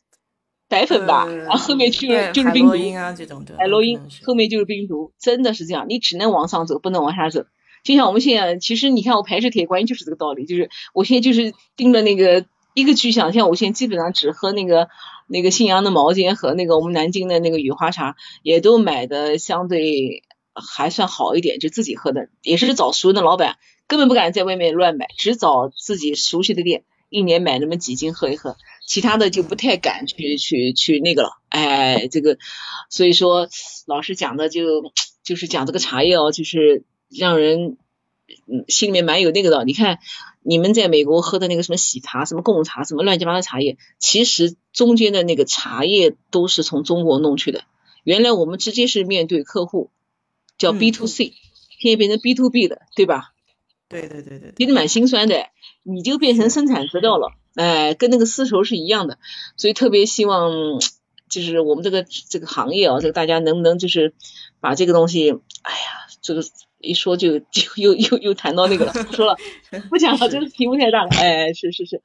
[0.68, 1.28] 白粉吧？
[1.28, 7.46] 然后后面就是就是冰毒啊，这种的海洛因，后面就是冰毒，真的是这样，你只能往上走，不能往下走。
[7.84, 14.90] 就像我们现在，其实你看我排斥铁观音就是这个道理，就是我现在就是盯着那个一个具象，像我现在基本上只喝那个
[15.28, 20.24] 那个信阳的毛尖和那个我们南京的那个雨花茶，也都买的相对
[20.56, 23.58] 还算好一点，就自己喝的，也是找熟的老板。
[23.88, 28.58] 根本不敢在外面乱买，只找自己熟悉的店，一年买那么几斤喝一喝，
[28.88, 31.32] 其他的就不太敢去去去那个了。
[31.50, 32.38] 哎，这个
[32.90, 33.48] 所以说
[33.86, 34.92] 老师讲的就
[35.24, 37.78] 就是讲这个茶叶哦，就是让人
[38.48, 39.64] 嗯心里面蛮有那个的。
[39.66, 40.00] 你看
[40.42, 47.64] 你们在美国喝的那个什么喜茶、什么贡茶、什么乱七八糟茶叶，其实中间的那个茶叶都是从中国弄去的。
[48.04, 49.92] 原来我们直接是面对客户，
[50.58, 51.34] 叫 B to C，
[51.80, 53.34] 现在变成 B to B 的，对吧？
[54.02, 55.48] 对对对对，其实蛮心酸的，
[55.84, 59.18] 你就变成生产资料了，哎，跟那个丝绸是一样的，
[59.58, 60.52] 所以特别希望
[61.30, 64.14] 就是我们这个这个行业啊，这个大家能不能就是
[64.60, 65.32] 把这个东西，
[65.62, 66.44] 哎呀，这个
[66.80, 69.38] 一说就就又又又谈到那个了，不 说了，
[69.90, 72.02] 不讲了，这个题目太大了，哎，是是是，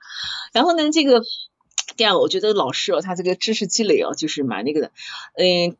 [0.53, 1.22] 然后呢，这个
[1.97, 4.93] 第二个，我觉得老师哦，他这个知识积累哦，就是蛮那个的，
[5.36, 5.76] 嗯。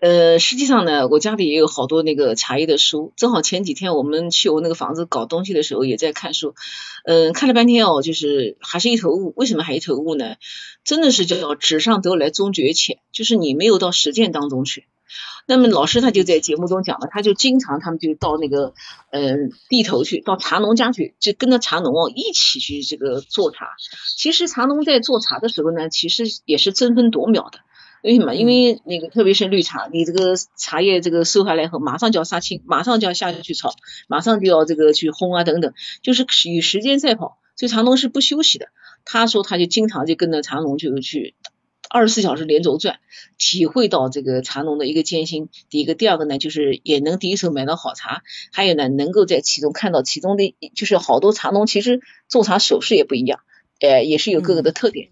[0.00, 6.54] 呃，实际上呢，我家里也有好多那个茶叶的书，正好前几天我们去我那个房子搞东西的时候，也在看书，
[7.04, 9.32] 嗯，看了半天哦，就是还是一头雾。
[9.36, 10.36] 为什么还一头雾呢？
[10.84, 14.86] 真的是叫纸上得来终觉浅，就是你没有到实践当中去。
[15.46, 18.74] 那么老师他就在节目中讲了，他就经常他们就到那个
[19.10, 23.70] 嗯地头去，到茶农家去，就跟着茶农哦一起去这个做茶。
[24.16, 27.58] 其实茶农在做茶的时候呢，其实也是争分夺秒的。
[28.02, 28.34] 为什么？
[28.34, 33.74] 因为那个特别是绿茶，你这个茶叶这个收下来后，马上就要杀青，马上就要下去炒，
[34.06, 35.72] 马上就要这个去烘啊等等，
[36.02, 37.38] 就是与时间赛跑。
[37.56, 38.68] 所以茶农是不休息的。
[39.04, 41.34] 他说他就经常就跟着茶农就去
[41.88, 43.00] 二十四小时连轴转，
[43.36, 45.48] 体会到这个茶农的一个艰辛。
[45.68, 48.22] 第一个，第二个呢，就是也能第一手买到好茶，
[48.52, 53.40] 还有呢，能够在其中看到其中的，就是好多茶农其实做茶手势也不一样，
[53.80, 55.08] 呃，也是有各个的特点。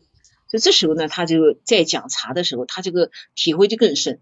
[0.49, 4.21] 所以这时候呢，他就在讲茶的时候，他这个体会就更深。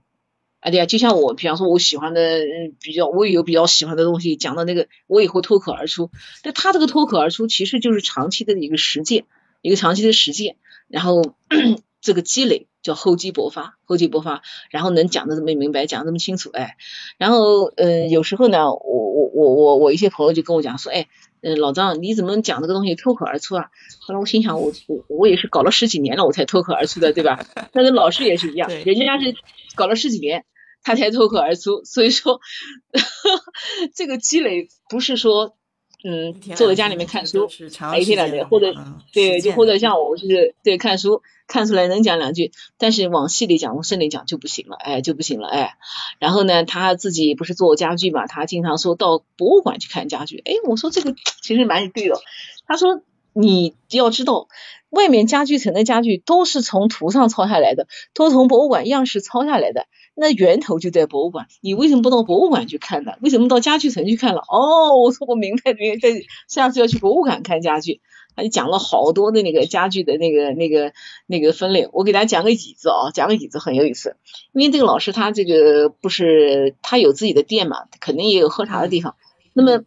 [0.61, 2.41] 啊，对啊，就像我，比方说我喜欢的，
[2.81, 6.11] 比较我也有比较喜欢的东西，讲到那个，我也会脱口而出。
[6.43, 9.27] 但他这个脱口而出，其实就是长期的一个实践，
[9.61, 10.57] 一个长期的实践，
[10.89, 11.35] 然后
[12.01, 16.79] 这个积累叫厚积薄发，厚积薄发，然后能讲的这么明白，讲这么清楚，哎，
[17.19, 21.09] 然后嗯，有时候呢，我我我我我一些朋友就跟我讲说，哎。
[21.45, 23.69] 嗯，老张，你怎么讲这个东西脱口而出啊？
[24.01, 27.45] 后来我心想，我我我也是搞了十几年了，我才脱口而出的，对吧？
[27.73, 29.35] 但是老师也是一样，人家是
[29.75, 30.47] 搞了十几年，
[30.83, 31.85] 他才脱口而出。
[31.85, 32.41] 所以说，
[33.95, 35.55] 这个积累不是说
[36.07, 37.49] 嗯，坐在家里面看书，
[37.99, 38.75] 一天两天，或者
[39.11, 45.79] 对，就或者像我就是对看书看出来能讲两句，但是往细里讲、往深里讲就不行了，哎，就不行了，哎。
[46.19, 52.21] 然后呢，他自己不是做家具嘛，他经常说到博物馆去看家具，哎，我说这个其实蛮对的。
[52.67, 53.01] 他说
[53.35, 54.49] 你要知道，
[54.91, 59.87] 外面家具城的家具都是从图上抄下来的，都从博物馆样式抄下来的。
[60.15, 63.15] 那源头就在博物馆，你为什么不到博物馆去看呢？
[63.21, 64.43] 为什么到家具城去看了？
[64.49, 66.09] 哦，我说我明白，明白，
[66.49, 68.01] 下次要去博物馆看家具。
[68.37, 70.93] 他就讲了好多的那个家具的那个、那个、
[71.29, 71.89] 那个分类。
[71.93, 74.17] 我给大家讲个椅子啊，讲个椅子很有意思。
[74.53, 79.15] 因为这个老师他这个不是他有自己的店嘛，肯定也有喝茶的地方。
[79.53, 79.85] 那么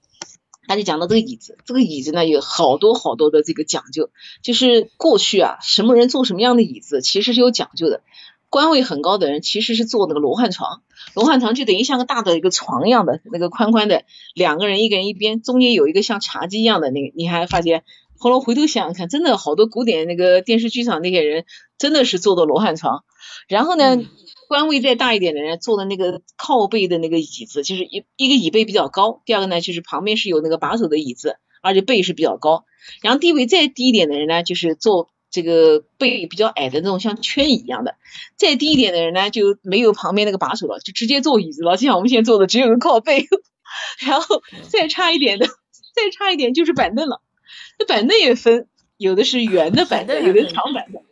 [0.67, 4.09] 他就讲到这个椅子，这个椅子呢有好多好多的这个讲究，
[4.43, 8.01] 就是过去啊，什么人坐什么样的椅子，其实是有讲究的。
[8.49, 10.81] 官位很高的人其实是坐那个罗汉床，
[11.13, 14.05] 罗汉床就等于像个大的一个床一样的，那个宽宽的，
[14.35, 17.83] 两个人一个人一边，中间有一个像茶几一样的那个，你还发现，
[18.17, 21.43] 后来回头想想看，真的好多古典那个电视剧上那些人
[21.77, 23.03] 真的是坐的罗汉床，
[23.49, 24.01] 然后呢，
[24.47, 32.65] 官位再大一点的人坐的那个靠背的那个椅子，就是一一个椅背比较高，第二个呢就是旁边是有那个把手的椅子，而且背是比较高，
[33.01, 35.09] 然后地位再低一点的人呢就是坐。
[35.29, 37.95] 这个背比较矮的那种像圈椅一样的，
[38.37, 41.75] 再低一点的人呢就没有旁边那个把手了，就直接坐椅子了。
[41.75, 43.27] 就像我们现在坐的只有个靠背，
[44.07, 47.21] 然后再差一点的，再差一点就是板凳了。
[47.77, 51.03] 那板凳也分，有的是圆的板凳，有的是长板凳。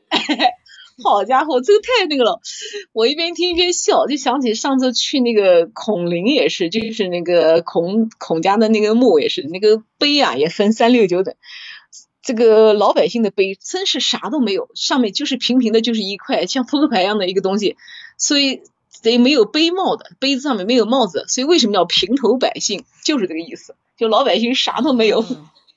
[1.04, 2.40] 好家伙，这个太那个了！
[2.94, 11.36] 我一边听一边笑，就想起上次去那个孔林也是，就是那个孔孔家的那个墓也是，那个碑啊也分三六九等。
[12.22, 17.76] 这个老百姓的碑真是啥都没有，上面就是平平的，就是一块像扑克牌一样的一个东西，
[18.18, 18.62] 所以
[19.04, 25.26] 得没有碑帽的，杯子上面没有帽子，所以为什么叫平头百姓，就是这个意思，就老百姓啥都没有。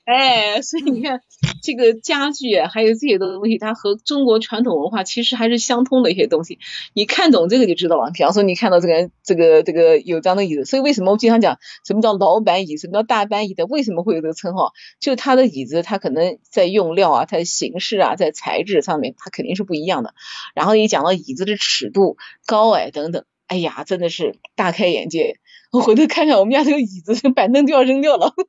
[0.09, 1.21] 哎，所以你看，
[1.61, 6.57] 这个家具还有这些东西，它和中国传统文化其实还是相通的一些东西。
[6.95, 8.09] 你看懂这个就知道了。
[8.11, 13.67] 比方说，你看到这个这个这个有这样的椅子，所以为什么我经常讲什么叫老板椅，什么叫大班椅的？
[13.67, 14.71] 为什么会有这个称号？
[14.99, 20.15] 就它的椅子，它可能在用料啊，它的形式啊，在材质上面，它肯定是不一样的。
[20.55, 25.37] 然后一讲到椅子的尺度、高矮等等，哎呀，真的是大开眼界。
[25.71, 28.33] 我回头看看我们家这个椅子，板凳都要扔掉了。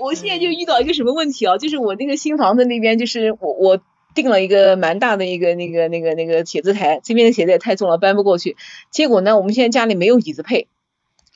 [0.00, 1.58] 我现在就遇到一个什么问题啊？
[1.58, 3.80] 就是我那个新房子那边，就是我我
[4.14, 8.56] 订了一个蛮大的一个那个那个那个写字台，这边的写字台太重了，搬不过去。
[8.90, 10.68] 结果呢，我们现在家里没有椅子配。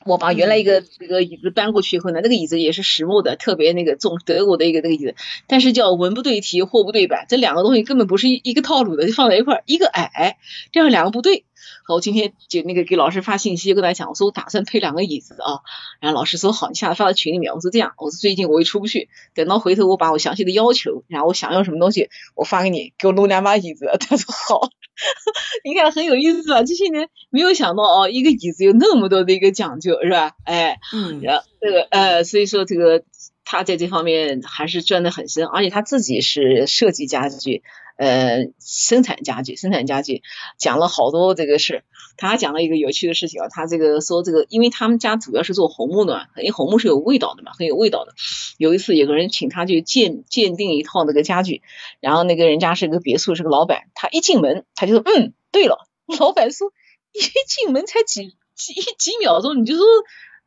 [0.05, 5.15] 我把原来一个那个椅子搬过去以后呢，那个椅子也是实木的，特别那个重，德国的一个那个椅子，
[5.45, 10.37] 但是叫文不对题，货不对版，这两个东西根本不是一一个套路的，就放在一块儿，一个矮，
[10.71, 11.43] 这样两个不对。
[11.85, 15.61] 好，我今天就那个给老师发信息，跟他讲，我说我打算配两个椅子啊，
[15.99, 17.53] 然后老师说好，你下次发到群里面。
[17.53, 23.89] 我说这样，我说最近我也出不去，等到回头我把我详细的要求，然后我想要什么东西，我发给你，给我弄两把椅子。
[23.99, 24.69] 他说好。
[25.63, 26.61] 你看很有意思吧？
[26.63, 30.33] 这些年没有想到哦，一个椅子有那么多的一个讲究，是吧？
[30.43, 33.01] 哎，嗯，然后这个呃，所以说这个
[33.45, 37.63] 他在这方面还是钻得很深，而且他自己是设计家具，
[37.99, 40.23] 呃，生产家具，生产家具，
[40.57, 41.83] 讲了好多这个事。
[42.15, 48.13] 他还讲了一个有趣的事情啊，他这个说这个，因为他们家主要是做红木的嘛，因为红木是有味道的嘛，很有味道的。
[48.57, 51.61] 有一次有个人请他去鉴鉴定一套那个家具，
[51.99, 55.89] 然后那个人家是个别墅，是个老板，他一进门他就说，嗯，对了，
[56.19, 56.71] 老板说
[57.11, 59.85] 一进门才几几一几秒钟你就说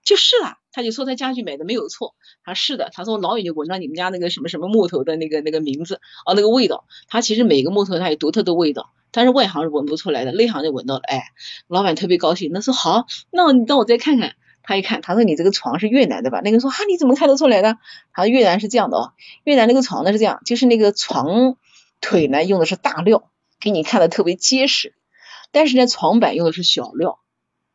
[0.07, 2.14] 就是了，他就说他家具买的没有错，
[2.45, 8.91] 他是的，他说老远就闻到你们家那个什么什么木头的那个那个名字啊那个味道，他其实每个木头它有独特的味道。
[9.14, 11.03] 但是外行是闻不出来的，内行就闻到了。
[11.05, 11.23] 哎，
[11.68, 14.37] 老板特别高兴，那说好，那你让我再看看。
[14.62, 16.41] 他一看，他说你这个床是越南的吧？
[16.43, 17.77] 那个说啊，你怎么看得出来的？
[18.14, 19.12] 他说越南是这样的哦，
[19.45, 21.57] 越南那个床呢是这样，就是那个床
[22.01, 23.29] 腿呢用的是大料，
[23.61, 24.95] 给你看的特别结实，
[25.51, 27.18] 但是呢床板用的是小料，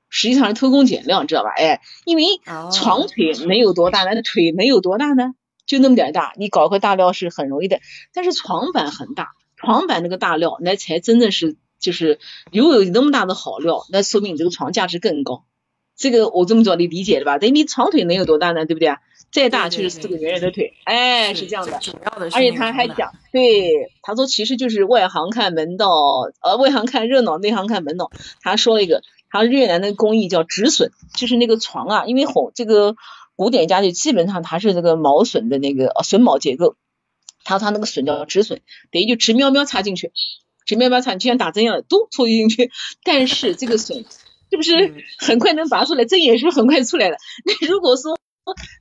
[0.10, 1.50] 实际上是偷工减料，知道吧？
[1.56, 2.24] 哎，因为
[2.72, 4.22] 床腿能有多大呢？
[4.22, 5.34] 腿能有多大呢？
[5.66, 7.80] 就那么点大，你搞块大料是很容易的，
[8.14, 9.30] 但是床板很大。
[9.58, 12.20] 床板那个大料，那才真的是就是，
[12.54, 15.46] 如果有那么大的好料，那说明你这个床价值更高。
[15.96, 17.40] 这个我这么着你理解了吧？
[17.40, 18.66] 等于你床腿能有多大呢？
[18.66, 19.00] 对不对啊？
[19.32, 21.74] 再大就是四个圆圆的腿，哎，是这样的。
[22.32, 25.90] 而且他还讲，对，他说其实就是外行看门道，
[26.42, 28.10] 呃，外行看热闹，内行看门道。
[28.42, 32.96] 他说了一个，他说越南的工艺叫止损，就是那个床啊，因为红这个
[33.36, 36.76] 古典家具基本上它是这个毛榫的那个榫卯结构。
[37.44, 38.60] 它它那个榫叫止损，
[38.92, 40.12] 等于就直瞄瞄插进去，
[40.66, 42.72] 直瞄瞄插，就像打针一样的，都戳进去。
[43.06, 44.06] 但是这个榫
[44.52, 46.04] 是不是很快能拔出来？
[46.04, 47.16] 针眼是很快出来的。
[47.46, 48.18] 那如果说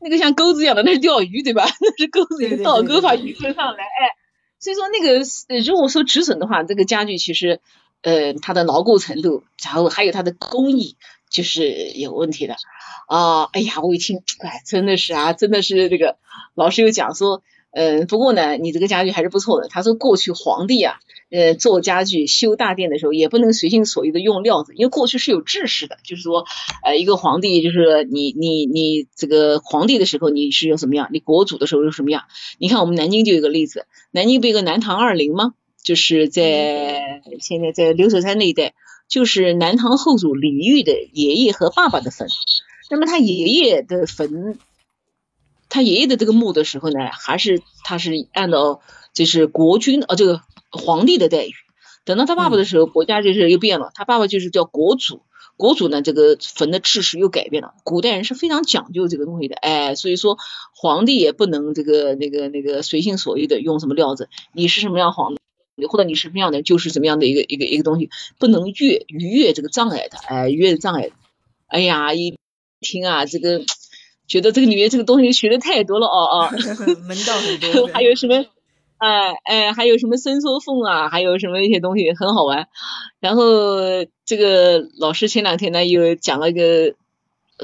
[0.03, 1.65] 那个像钩子一样的，那是钓鱼对吧？
[1.81, 4.11] 那是钩子一个倒钩把鱼钩上来，哎，
[4.59, 5.23] 所以说那个
[5.65, 7.61] 如果说止损的话，这个家具其实
[8.07, 10.97] 呃它的牢固程度，然后还有它的工艺
[11.29, 12.55] 就是有问题的
[13.09, 13.45] 啊。
[13.53, 16.17] 哎呀，我一听，哎，真的是啊，真的是这个
[16.55, 17.43] 老师有讲说。
[17.79, 19.69] 嗯，不过呢，你这个家具还是不错的。
[19.69, 20.95] 他说过去皇帝啊，
[21.31, 26.47] 呃，做家具、修大殿的时候，也不能随心所欲的用料子，因为过去是有制式的，就是说，
[26.83, 32.23] 呃，一个皇帝就是你你你这个皇帝的时候你是用什么样，你国主的时候用什么样。
[32.59, 35.53] 你看我们南京就有个例子，南京不有个南唐二陵吗？
[35.87, 38.75] 就是在现在在流水山那一带，
[39.09, 42.27] 就是南唐后主李煜的爷爷和爸爸的坟。
[42.91, 44.59] 那么他爷爷的坟。
[45.69, 48.81] 他爷爷的这个墓的时候呢，还是他是按照
[49.13, 51.53] 就是国君啊这个皇帝的待遇。
[52.05, 55.23] 等到他爸爸的时候，国家就是又变了，他爸爸就是叫国主，
[55.57, 57.75] 国主呢这个坟的制式又改变了。
[57.83, 60.39] 古代人是非常讲究这个东西的，哎，所以说
[60.73, 65.41] 皇帝也不能这个那个那个随心所欲的用什么料子，你是什么样皇帝，
[65.89, 71.11] 或者你是什么样的，就是怎么样的一个一个一个东西，不能越逾越这个障碍的，哎，越障碍。
[71.67, 72.39] 哎呀，一
[72.81, 73.63] 听啊这个。
[74.29, 76.51] 觉得这个里面这个东西学的太多了哦哦，
[77.07, 78.45] 门道很多， 还有什么
[78.99, 82.67] 哎哎，还有什么伸缩缝啊，还有什么一些东西很好玩。
[83.21, 83.77] 然后
[84.25, 86.97] 这个老师前两天呢又讲了一个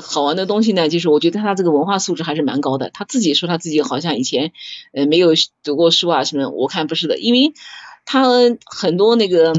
[0.01, 2.91] 好玩的东西呢，就是我觉得他这个文化素质还是蛮高的。
[2.95, 4.53] 他自己说他自己好像以前
[4.93, 5.31] 呃没有
[5.65, 7.55] 读过书啊什么，我看不是的，因为
[8.05, 8.29] 他
[8.67, 9.53] 很多那个。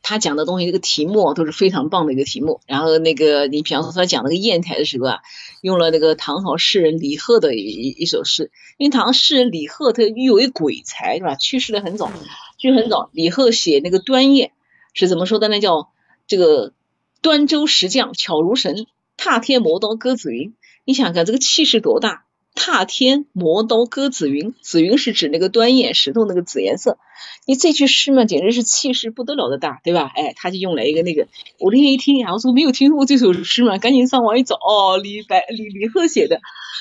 [0.00, 2.62] 他讲的东西，这个题目都是非常棒的一个题目。
[2.66, 5.18] 然后那个，你比方说他讲那个砚台的时候啊，
[5.60, 8.50] 用了那个唐朝诗人李贺的一一首诗。
[8.78, 11.34] 因为唐朝诗人李贺他誉为鬼才，是吧？
[11.34, 12.10] 去世的很早，
[12.56, 13.10] 去世很早。
[13.12, 14.50] 李贺写那个端砚
[14.94, 15.60] 是怎么说的呢？
[15.60, 15.90] 叫
[16.26, 16.72] 这个
[17.20, 18.86] 端州石匠巧如神，
[19.18, 20.54] 踏天磨刀割紫云。
[20.86, 22.24] 你想想这个气势多大？
[22.58, 26.98] 踏天磨刀割紫云，紫云是指那个端砚石头那个紫颜色。
[27.46, 30.10] 你这句诗嘛，简直是气势不得了的大，对吧？
[30.14, 31.28] 哎，他就用了一个那个，
[31.60, 36.40] 我那天一听，然后说没有听说过这首诗嘛，赶紧上网一找，哦，李白李李贺写的，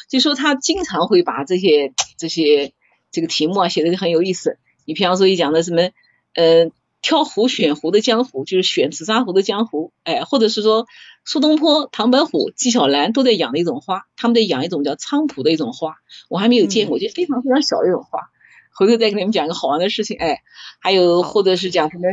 [0.09, 2.73] 就说他经常会把这些这些
[3.11, 4.57] 这个题目啊写的很有意思。
[4.83, 5.91] 你比方说一讲的什么，
[6.33, 6.71] 呃。
[7.07, 10.87] 挑湖选湖的江湖，就是选紫砂壶的江湖，哎，或者是说
[11.23, 15.95] 苏东坡、唐伯虎、纪晓岚都在养的一种花，他们在养一种叫菖蒲的一种花，
[16.27, 18.29] 我还没有见过，就非常非常小的一种花。
[18.75, 20.41] 回头再给你们讲一个好玩的事情，哎，
[20.81, 22.03] 还有或者是讲什么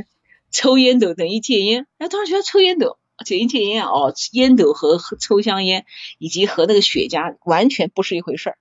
[0.53, 5.87] 抽烟斗等于戒烟，哎，当时觉得抽烟斗等于戒烟啊，哦，烟斗和抽香烟
[6.19, 8.59] 以及和那个雪茄完全不是一回事儿，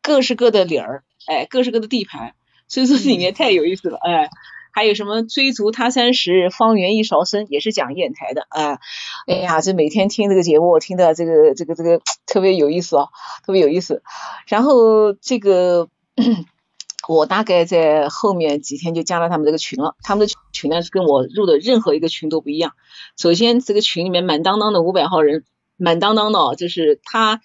[0.00, 2.34] 各是各的理儿，哎，各是各的地盘，
[2.68, 4.30] 所以说里面太有意思了，哎。
[4.74, 8.80] 还有什么追逐他山时，方圆一勺生，也是讲砚台的啊。
[9.28, 13.06] 哎呀，这每天听这个节目，我听的这个这个这个特别有意思啊，
[13.46, 14.02] 特别有意思。
[14.48, 15.88] 然后这个
[17.08, 22.72] 我大概在后面几天就加了他们这个群了，他们的群呢是跟我入的任何一个群都不一样。
[23.16, 25.44] 首先这个群里面满当当的五百号人，
[25.76, 27.40] 满当当的，就是他。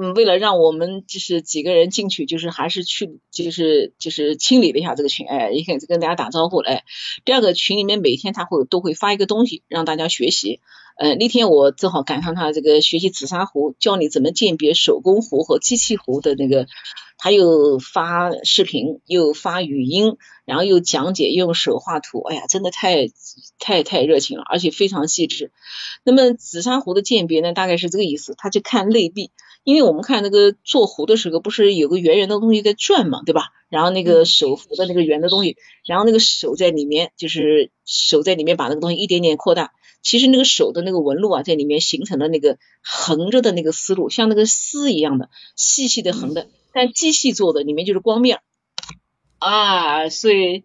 [0.00, 6.84] 嗯，为了让我们就是几个人进去，就是还是去就是就是清理了一下这个群，哎，也跟跟大家打招呼了，哎。
[7.24, 10.60] 第二个群里面每天他会都会发一个东西让大家学习，
[10.98, 16.68] 呃，那天我正好赶上他这个学习紫砂壶，教你怎么鉴别手工壶和机器壶的那个，
[17.16, 23.08] 他又发视频又发语音，然后又讲解用手画图，哎呀，真的太
[23.58, 25.50] 太太热情了，而且非常细致。
[26.04, 29.32] 那么紫砂壶的鉴别呢，大概是这个意思，他就看内壁。
[29.64, 33.50] 因为我们看那个做壶的时候，不是有个圆圆的东西在转嘛，对吧？
[33.68, 39.72] 然后那个手扶的那个圆的东西，然后那个手在里面，就是手在里面把那个东西一点点扩大。
[40.00, 46.48] 其实那个手的那个纹路啊，在里面形成了那个横着的那个思路，像那个丝一样的细细的横的。
[46.72, 48.40] 但机器做的里面就是光面
[49.38, 50.64] 啊，所以。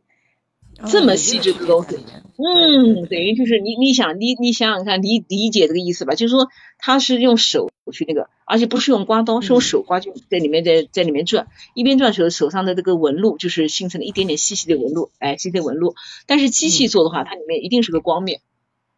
[0.87, 1.97] 这么细致的东西，
[2.35, 6.15] 嗯，等于就是你你想你你想想看，理理解这个意思吧？
[6.15, 6.47] 就是说
[6.79, 15.95] 他是用手去那个，而且不是用刮刀，是用手刮，就在里面在在里面转，一边转手手上的这个纹路就是形成了一点点细细的纹路，哎，细细的纹路。
[16.25, 18.41] 但是机器做的话，它里面一定是个光面。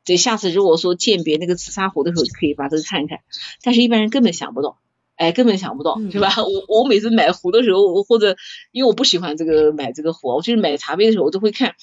[0.06, 3.20] 对，下次如果说鉴别那个紫砂壶的时候，可以把这个看一看。
[3.64, 4.78] 但是一般人根本想不到。
[5.18, 6.30] 哎，根本想不到，是吧？
[6.44, 8.36] 我我每次买壶的时候，我或者
[8.74, 11.76] 因为我不喜欢这个买这个壶，我就是买茶杯的时候，我都会看，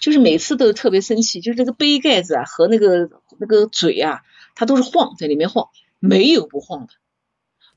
[0.00, 4.22] 就是每次都特别生气，就是这个杯盖子啊和那个那个嘴啊，
[4.56, 5.68] 它都是晃在里面晃，
[6.02, 6.92] 没有不晃的。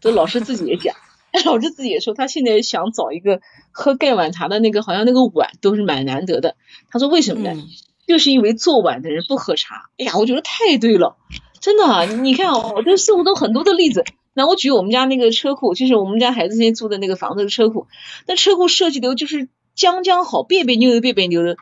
[0.02, 0.96] 这老师自己也讲，
[1.46, 3.40] 老师自己也说，他现在想找一个
[3.72, 6.56] 喝盖碗茶的那个，好像那个碗都是蛮难得的。
[6.90, 7.64] 他说为什么呢？
[8.08, 9.90] 就是因为做碗的人不喝茶。
[9.98, 11.18] 哎呀，我觉得太对了。
[11.62, 14.04] 真的，啊你看哦，这生活中很多的例子。
[14.34, 17.88] 那我举我们家那个车库，就是我们家孩子现在住的那个房子的车库，
[18.28, 21.56] 那车库设计的就是将将好，别别扭扭，别别扭扭。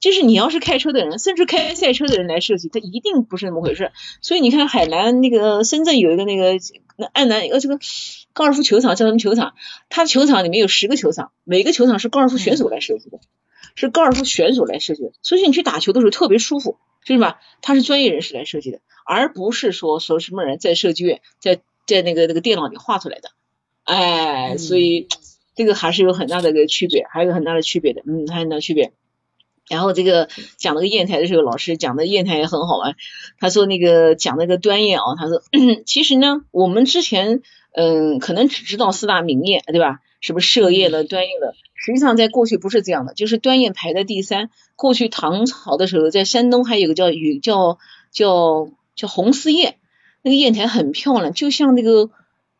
[0.00, 3.92] 就是你要是开车的人，甚至开赛车的人来设计，它一定不是那么回事。
[4.22, 6.54] 所以你看，海南那个深圳有一个那个
[6.96, 7.78] 那安南呃这个
[8.32, 9.54] 高尔夫球场叫什么球场？
[9.90, 13.20] 它的球场里面有十个球场，每个球场是高尔夫选手来设计的，
[13.74, 15.12] 是高尔夫选手来设计的。
[15.20, 17.38] 所以你去打球的时候特别舒服，就是吧？
[17.60, 23.30] 他是专业人士来设计的，而不是说说什么人在设计院在在那个那个电脑里画出来的。
[23.84, 25.08] 哎，所以
[25.54, 28.92] 这个还是有很大的一个区别，还有很大的区别的，嗯，还有很大区别。
[29.70, 32.96] 然后这个讲那个砚台的时候，老师讲的砚台也很好玩。
[33.38, 35.42] 他说那个讲那个端砚啊，他说
[35.86, 37.42] 其实呢，我们之前
[37.72, 40.00] 嗯可能只知道四大名砚，对吧？
[40.20, 44.50] 什么歙砚了、端砚了，实际上在过去不是这样的，就是端砚排在第三。
[44.74, 47.78] 过去唐朝的时候，在山东还有个叫雨叫
[48.10, 49.74] 叫叫红丝砚，
[50.22, 52.10] 那个砚台很漂亮，就像那个。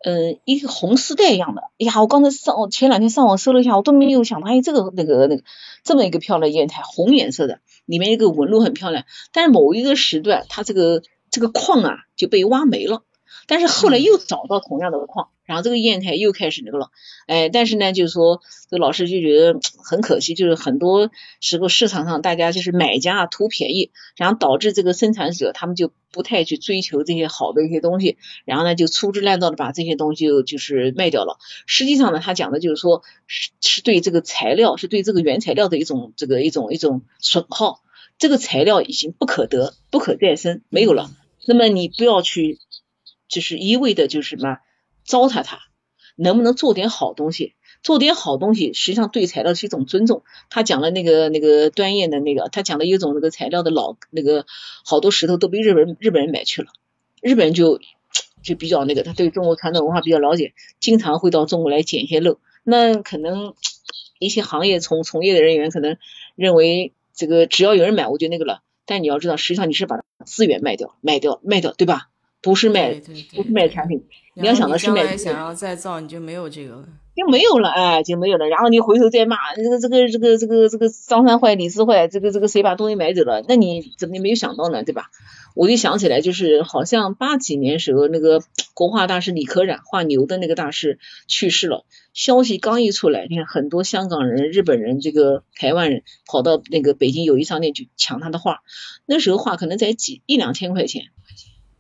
[0.03, 5.43] 嗯，一个红丝带一样的，哎呀，我刚才上前两天上网搜了一下，我都没有想到，哎，这个那个那个
[5.85, 13.03] 这么一个漂亮砚台，红颜色的，里面一个纹路很漂亮，但是某一个时段，它这个这个矿啊就被挖没了。
[13.47, 16.91] 但是后来又找到同样的矿，然后这个砚台又开始那个了，
[17.27, 21.11] 哎，但是呢，就是说这老师就觉得很可惜，就是很多
[21.41, 31.39] 时候市场上大家就是买家啊图便宜，然后导致这个生产者他们就不太去追求这些好的一些东西，然后呢就粗制滥造的把这些东西就就是卖掉了。
[31.67, 37.81] 实际上呢，他讲的就是说是是对这个材料，是对这个原材料的一种这个一种一种损耗，
[38.19, 41.11] 这个材料已经不可得、不可再生，没有了。
[41.47, 42.59] 那么你不要去。
[43.31, 44.59] 就是一味的，就是什么
[45.05, 45.61] 糟蹋它，
[46.17, 47.55] 能不能做点好东西？
[47.83, 50.23] 做点好东西，实际上对材料是一种尊重。
[50.51, 54.45] 他讲了那个那个端砚的那个，他讲的一种那个材料的老那个
[54.85, 56.69] 好多石头都被日本日本人买去了，
[57.23, 57.81] 日本人就
[58.43, 62.39] 就比较那个，他对中国传统文化比较了解，经常会到中国来捡一些漏。
[62.65, 63.55] 那可能
[64.21, 65.97] 一些行业从从业的人员可能
[66.35, 68.61] 认为这个只要有人买，我就那个了。
[68.85, 72.11] 但你要知道，实际上你是把资源卖掉，卖掉，卖掉，对吧？
[72.43, 72.95] 不是卖，
[73.35, 74.03] 不是卖产品，
[74.35, 75.17] 你要想的是卖。
[75.17, 78.47] 想要再造，你就没有这个了，就没有了，哎，就没有了。
[78.47, 83.45] 然后你回头再骂这个这个这个这个这个张三坏李四坏，这个这个谁把东西买走了？
[83.47, 84.83] 那你怎么没有想到呢？
[84.85, 85.11] 对吧？
[85.55, 88.41] 我就想起来，就是好像八几年时候，那个
[88.73, 91.85] 国画大师李可染画牛的那个大师去世了，
[92.15, 98.61] 消息刚一出来，你看很多香港人、日本人、这个台湾人跑到那个北京友谊商店去抢他的画，
[99.05, 101.11] 那时候画可能才几一两千块钱。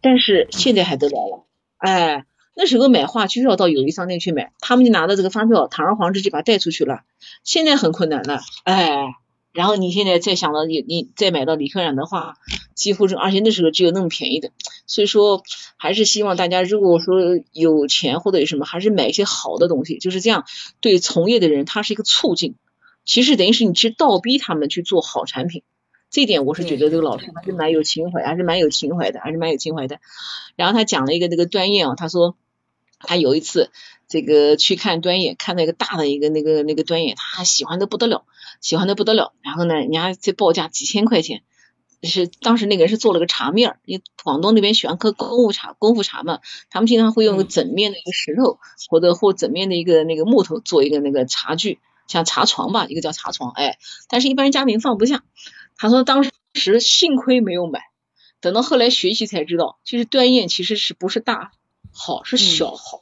[0.01, 1.46] 但是现在还得了了，
[1.76, 2.24] 哎，
[2.57, 7.01] 那时候买画就是要到友谊商店去买，他们就拿着这个发票堂而皇之就把带出去了。
[7.44, 9.14] 现在很困难了，哎，
[9.53, 12.34] 然后你现在再想到你你再买到李可染的画，
[12.74, 14.53] 几乎是而且那时候只有那么便宜的，
[14.86, 15.42] 所以说
[15.76, 17.20] 还是希望大家如果说
[17.53, 20.44] 有钱或者有什么，还是买一些好的东西，就是这样
[20.80, 22.57] 对从业的人他是一个促进，
[23.05, 25.62] 其实等于是你去倒逼他们去做好产品。
[26.11, 30.00] 这点我是觉得这个老师还是蛮有情怀，还是蛮有情怀的，还是蛮有情怀的。
[30.56, 32.36] 然后他讲了一个那个端砚啊，他说
[32.98, 33.70] 他有一次
[34.08, 38.24] 这个去看端砚，看到一个大的一个那个那个端砚，他喜欢的不得了，
[38.61, 39.32] 喜欢的不得了。
[39.42, 41.42] 然后呢，人家这报价几千块钱，
[42.02, 46.40] 是当时那个人是做了个茶面儿，因为广东那边喜欢喝功夫茶，功夫茶嘛，
[46.70, 48.58] 他们经常会用个整面的一个石头
[48.88, 55.22] 或者或整面的一个那个木头做一个那个茶具，像茶床吧，一个叫茶床，哎，但是一般人家里放不下。
[55.81, 57.81] 他说当时幸亏没有买，
[58.43, 61.53] 等到后来学习才知道，就是端砚其实是不是大
[61.91, 63.01] 好是小好，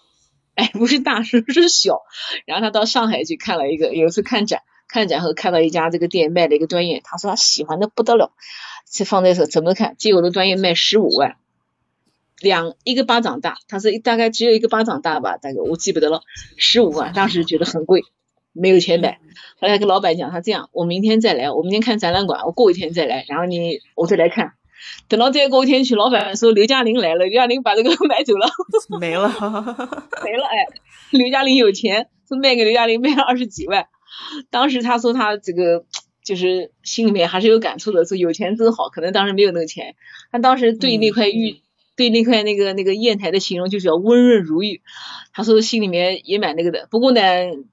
[0.55, 2.03] 哎不是大是是小。
[2.47, 8.31] 然后他到上海去看了一个，有一次看展，看展后看到一家这个店卖了一个端砚，他说他喜欢的不得了，
[8.89, 9.97] 这放在手怎么看？
[9.99, 11.37] 结果的端砚卖十五万，
[12.39, 16.23] 两一个巴掌大，他说大概只有一个巴掌大吧，大概我记不得了，
[16.57, 18.05] 十五万，当时觉得很贵。
[18.59, 19.19] 没有钱买，
[19.61, 24.53] 后来跟老板讲，他这样，我明天再来，我明天看展览馆，我过一天再来，然后你我再来看。
[25.09, 28.47] 等到再过一天去，老板说刘嘉玲来了，刘嘉玲把这个 买走了，
[29.01, 29.29] 没了，
[30.25, 30.67] 没了，哎，
[31.11, 33.87] 刘嘉玲有钱，说卖给刘嘉玲卖了二十几万。
[34.51, 35.85] 当时他说他这个
[36.25, 39.95] 就是心里面还是有感触的，说有钱真好，可能当时没有那个钱，
[40.31, 41.61] 他当时对那块玉。
[41.99, 44.83] 对那块那个那个砚台的形容就是要温润如玉，
[45.33, 46.87] 他说心里面也蛮那个的。
[46.93, 47.21] 不过呢，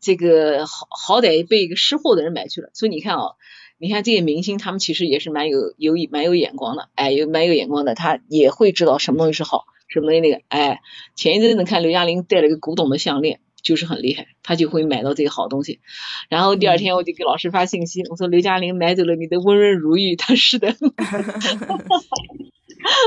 [0.01, 2.71] 这个好好歹被一个识货的人买去了。
[2.73, 3.35] 所以你看啊，
[3.77, 10.79] 你看这些明星，他们其实也是蛮有有蛮有眼光的，哎，有蛮有眼光的，他也会知道什么东西是好，什么东西那个，哎，
[11.15, 15.81] 前一阵子看刘嘉玲戴了一个古董的项链，就是很厉害，他就会买到这个好东西。
[16.29, 20.75] 然后第二天我就给老师发信息，我说刘嘉玲买走了你的温润如玉，他是的。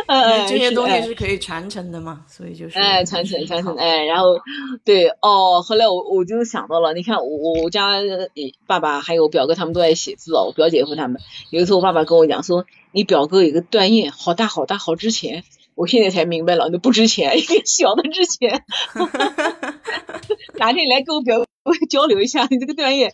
[0.07, 1.03] 呃， 这些东西哎。
[1.03, 4.39] 是可以传承的嘛，所以就是哎，传承传承，哎，然后
[4.85, 8.29] 对哦，后来我我就想到了，你看我我我家呃
[8.67, 11.21] 爸爸还有我表哥他们都爱写字哦，我表姐夫他们，
[11.51, 18.65] 有一次我爸爸跟我讲说，你表哥有个断砚，好大好大好值钱，我现在才明白了，那不值钱， 一个小的值钱，
[20.59, 23.11] 哪天来给我表哥我交流一下你这个断页。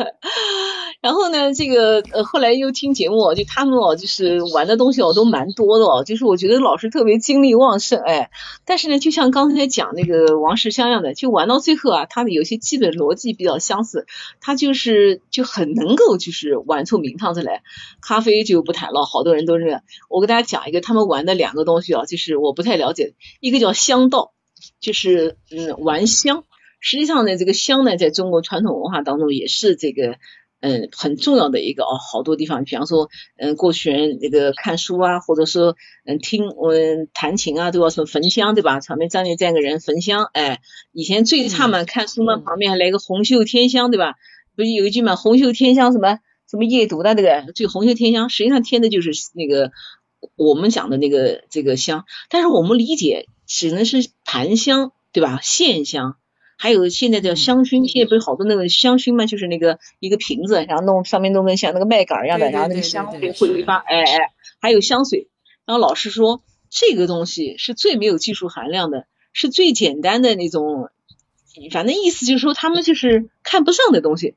[1.02, 8.30] 然后呢，这个呃后来又听节目，就他们哦，就是玩的东西哦都蛮多的哦，就是我觉得老师特别精力旺盛，哎，
[8.64, 14.06] 但是呢，就像刚才讲那个王世襄一样的，就玩到最后啊，他的有些基本逻辑比较相似，
[14.40, 17.62] 他就是就很能够就是玩出名堂子来。
[18.00, 19.82] 咖啡就不谈了，好多人都是。
[20.08, 24.32] 我给大家讲一个他们玩的两个东西啊，就是我不太了解，一个叫香道，
[24.80, 26.44] 就是嗯玩香。
[26.80, 30.16] 实际上呢，这个香呢，在中国传统文化当中也是这个。
[30.58, 38.80] 嗯，很重要的一个哦，好多地方，比方说，嗯，过去人那个看书啊，或者说，嗯，听嗯弹琴啊，都要说焚香，对吧？
[38.80, 40.60] 场面站立站个人焚香，哎，
[40.92, 44.14] 以前最差嘛，看书嘛，旁边还来个红袖添香，对吧？
[44.56, 46.20] 不是有一句嘛，红袖添香什么
[46.50, 49.72] 什么夜读的那个，最红袖添香，实际上添的就是那个
[50.36, 55.38] 我们讲的那个这个香，但是我们理解只能是盘香，对吧？
[55.42, 56.16] 线香。
[56.56, 64.18] 还有现在的香薰，现在不是好多那个香薰嘛，就是那个一个瓶子，然后弄上面弄个像那个麦秆一样的，然后那个香会挥发，哎哎，
[64.60, 65.28] 还有香水。
[65.64, 70.90] 然后老师说这个东西是最没有技术含量的，是最简单的那种，
[71.70, 74.34] 反正意思就是说他们就是看不上的东西。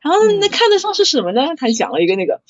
[0.00, 1.56] 然后那嗯看得上是什么呢？
[1.56, 2.42] 他讲了一个那个。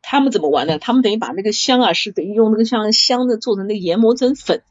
[0.00, 0.78] 他们怎么玩呢？
[0.78, 4.62] 他们等于把那个香啊，是等于用那个像香的做成那个研磨成粉，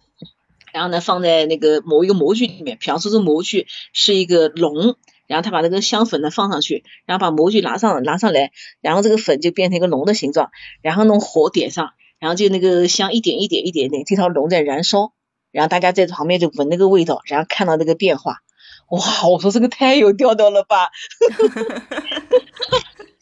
[0.78, 10.51] 然后呢放在那个某一个模具里面，比方说这模具是一个龙，然后他把那个香粉呢放上去，然后把模具拿上拿上来，然后这个粉就变成一个龙的形状，
[10.84, 15.13] 然后弄火点上，然后就那个香一点一点一点点，这条龙在燃烧，
[15.51, 18.43] 然后大家在旁边就闻那个味道，然后看到这个变化，
[18.89, 20.89] 哇，我说这个太有调调了吧。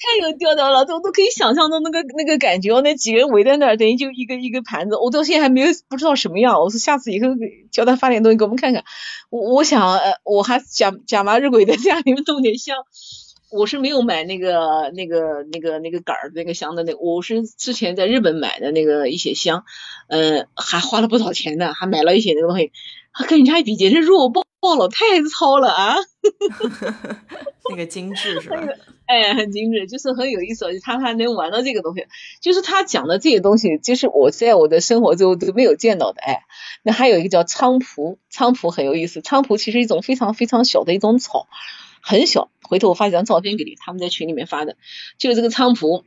[0.06, 2.80] 太有调调了，都都可以想象到那个那个感觉。
[2.82, 6.62] 那几个人围在那儿，等于就一个一个盘子，我到现在还没有不知道什么样。
[6.62, 7.30] 我说下次以后
[7.72, 8.84] 叫他发点东西给我们看看。
[9.30, 12.78] 我我想，呃，我还假假麻日鬼在家里面弄点香。
[13.51, 19.64] 我是没有买那个那个那个那个杆儿那个香的那个，我是之前在日本买的那个一些香，
[20.08, 22.72] 呃，还花了不少钱呢，还买了一些那个东西，
[23.28, 25.95] 跟人家一比简直弱爆爆了，太糙了啊！
[27.70, 28.57] 那个精致是吧？
[29.05, 32.07] 哎，很精致，就是很有意思，他还能玩到这个东西，
[32.41, 36.22] 就是他讲的这些东西，就是我在我的生活中都没有见到的。
[36.22, 36.41] 哎，
[36.82, 41.47] 那还有一个叫菖蒲，菖蒲很有意思，菖蒲其实一种非常非常小的一种草，
[42.01, 42.49] 很小。
[42.63, 44.76] 回头我发几张照片给你，他们在群里面发的，
[45.20, 46.03] 就是这个菖蒲。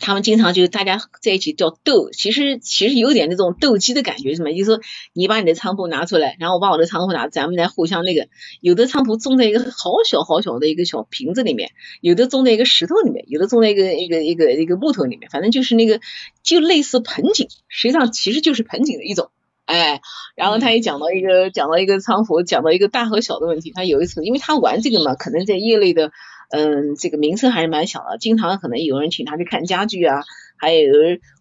[0.00, 4.50] 他们经常就大家在一起叫斗，其实其实有点那种斗鸡的感觉，什么？
[4.50, 4.80] 就是说
[5.12, 8.26] 你把你的仓库拿出来，然后我把我的仓库拿，咱们来互相那个。
[8.62, 11.70] 有的仓库种在一个好小好小的一个小瓶子里面，
[12.00, 16.00] 有的种在一个石头里面，有的种在一个一个一个一个木头里面，反正就是那个
[16.42, 19.30] 就类似盆景，实际上其实就是盆景的一种。
[19.66, 20.00] 哎，
[20.34, 23.70] 然后他也讲到一个讲到一个仓库，讲到一个大和小的问题。
[23.74, 26.10] 他有一次，因为他玩这个嘛，可能在业内的。
[26.50, 30.22] 嗯，这个名声还是蛮响的，经常可能有人请他去看家具啊，
[30.56, 30.92] 还有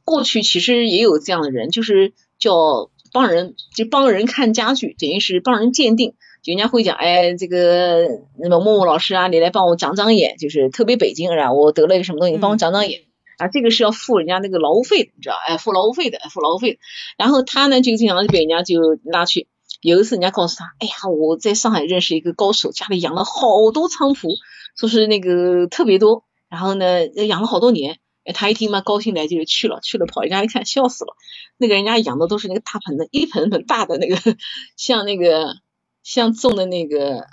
[0.04, 8.08] 过去其实也有这样的人，就是叫帮人就帮人看家具，等于是帮人鉴定，就人家会讲，哎，这个
[8.38, 13.02] 那么默默老师啊，你来帮我长长眼，就是特别北京人，我得了一个什么东西，你帮我长长眼。
[13.38, 15.36] 啊，这个是要付人家那个劳务费的，你知道？
[15.48, 16.78] 哎，付劳务费的，付劳务费。
[17.18, 19.48] 然后他呢，就经常被人家就拉去。
[19.82, 24.30] 有一次，人家告诉他，哎呀，我在上海认识一个高手，家里养了好多菖蒲。
[24.76, 31.16] 说是那个特别多，然后呢养了好多年，哎，他一听嘛高兴来就去了，去了跑人家一看笑死了，
[31.58, 34.16] 那个人家养的都是那个大盆的，一盆盆大的那个，
[34.78, 35.56] 像那个
[36.02, 37.26] 像种的那个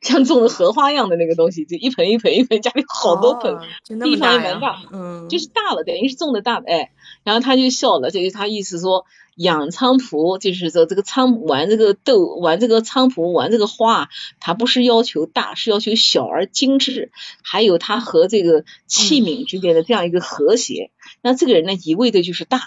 [0.00, 3.58] 像种的荷花一样的那个东西，就一盆一盆一盆，家里好多盆，
[4.00, 6.92] 地方也蛮大，嗯，就是大了，等于是种的大的，哎，
[7.22, 9.04] 然后他就笑了，就是他意思说。
[9.36, 14.08] 养菖蒲就是说这个菖玩这个豆玩这个菖蒲玩这个花，
[14.40, 17.12] 它不是要求大，是要求小而精致，
[17.42, 20.90] 还有它和这个器皿之间的这样一个和谐。
[21.22, 22.62] 那这个人呢一味的就是大，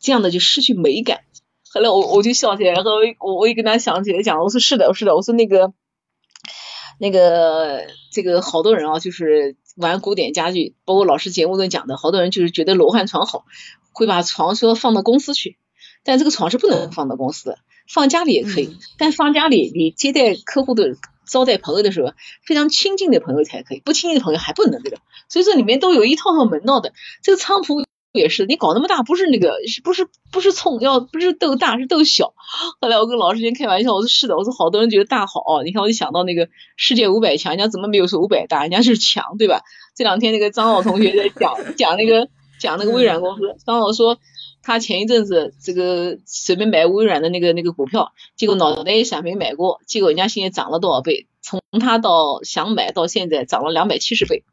[0.00, 1.20] 这样的就失去美感。
[1.70, 2.90] 后来我我就笑起来，然后
[3.20, 5.72] 我我也跟他想起来讲，我说是的，是的，我说那个
[6.98, 13.44] 那个这个好多人啊，就是玩古典家具，包括老师节目中讲的，好多人就是觉得罗汉床好，
[13.92, 15.58] 会把床说放到公司去。
[16.04, 18.66] 但这个床是不能放到公司的，放家里也可以。
[18.66, 20.96] 嗯、但放家里，你接待客户的、
[21.26, 22.12] 招待朋友的时候，
[22.44, 24.98] 非常亲近的朋友才可以，不亲近的朋友还不能这个。
[25.28, 26.92] 所以说里面都有一套套门道的。
[27.22, 32.32] 这个菖蒲也是，你搞那么大，不是那个，不是不是冲，要不是斗大，是斗小。
[32.80, 39.60] 后来我跟老师先开玩笑，我说是的，我说好多人觉得大好，你看我就想到那个世界五百强，人家怎么没有说五百大，人家是强，对吧？
[39.94, 42.28] 这两天那个张老同学在讲讲那个
[42.58, 44.18] 讲那个微软公司，张老说
[44.68, 51.26] 他前一阵子这个随便买微软的那个那个股票，结果脑袋一闪没买过，结果人家现在涨了多少倍？
[51.40, 54.44] 从他到想买到现在涨了两百七十倍，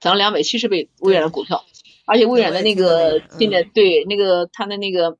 [0.00, 1.62] 涨了两百七十倍微软的股票。
[2.06, 5.18] 而且微软的那个现在对那个它的那个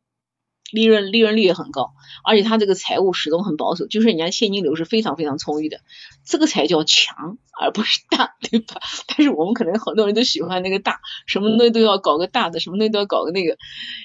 [0.73, 1.93] 利润利润率也很高，
[2.25, 5.81] 而且它这个财务始终很保守，就是人家现金流是非常非常充裕的，
[6.25, 8.81] 这个才叫强而不是大， 对吧？
[9.07, 13.57] 但是我们可能很多人都喜欢那个大，什么东西都要搞个大的，什么东西都要搞个那个，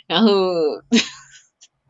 [0.07, 0.30] 然后。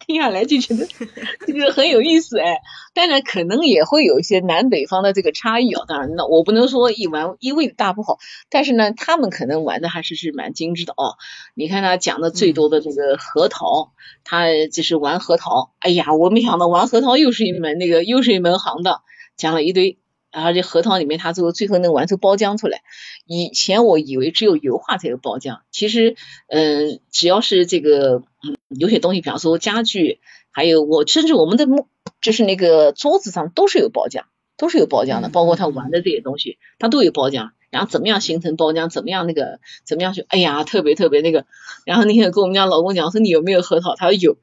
[0.08, 0.88] 听下来就觉得
[1.46, 2.58] 这个很有意思哎，
[2.96, 5.84] 当然可能也会有一些南北方的这个差异啊。
[5.88, 8.18] 当然，那我不能说一玩一味的大不好，
[8.50, 11.14] 但是呢，他们可能玩的还是是蛮精致的哦。
[11.54, 13.92] 你看他讲的最多的这个核桃，
[14.24, 15.76] 他就是玩核桃。
[15.78, 19.04] 哎呀，我没想到玩核桃又是一门那个又是一门行当，
[19.38, 20.00] 讲了一堆。
[20.32, 22.82] 而且核桃里面，它最后最后能玩出包浆出来。
[23.26, 26.16] 以前我以为只有油画才有包浆，其实，
[26.48, 30.20] 嗯，只要是这个，嗯，有些东西，比方说家具，
[30.52, 31.88] 还有我甚至我们的木，
[32.22, 34.24] 就是那个桌子上都是有包浆，
[34.58, 37.52] 都是有包浆的，包括他玩的这些东西，它都有包浆。
[37.72, 38.90] 然后怎么样形成包浆？
[38.90, 39.60] 怎么样那个？
[39.86, 40.22] 怎么样去？
[40.22, 41.46] 哎呀，特别特别那个。
[41.86, 43.96] 然后那天跟我们家老公讲说，你有没有核桃？
[43.96, 44.38] 他说有，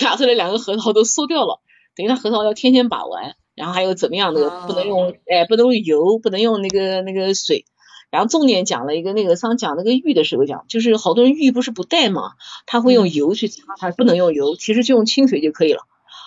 [0.00, 1.60] 拿出来两个核桃都缩掉了，
[1.94, 3.36] 等于他核桃要天天把玩。
[3.54, 7.64] 然后还有怎么样的不能用哎不能用油不能用那个那个水，
[8.10, 12.32] 然后重点讲了一个那个上讲那个玉的时候讲，就是好多人玉不是不带嘛，
[12.66, 15.82] 他会用油去擦，他不能用油，其实就用清水就可以了。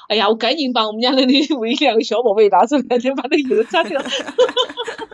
[0.08, 4.02] 哎呀，我赶紧把我们家的那 唯一两个小宝贝拿出来，就把那油擦掉。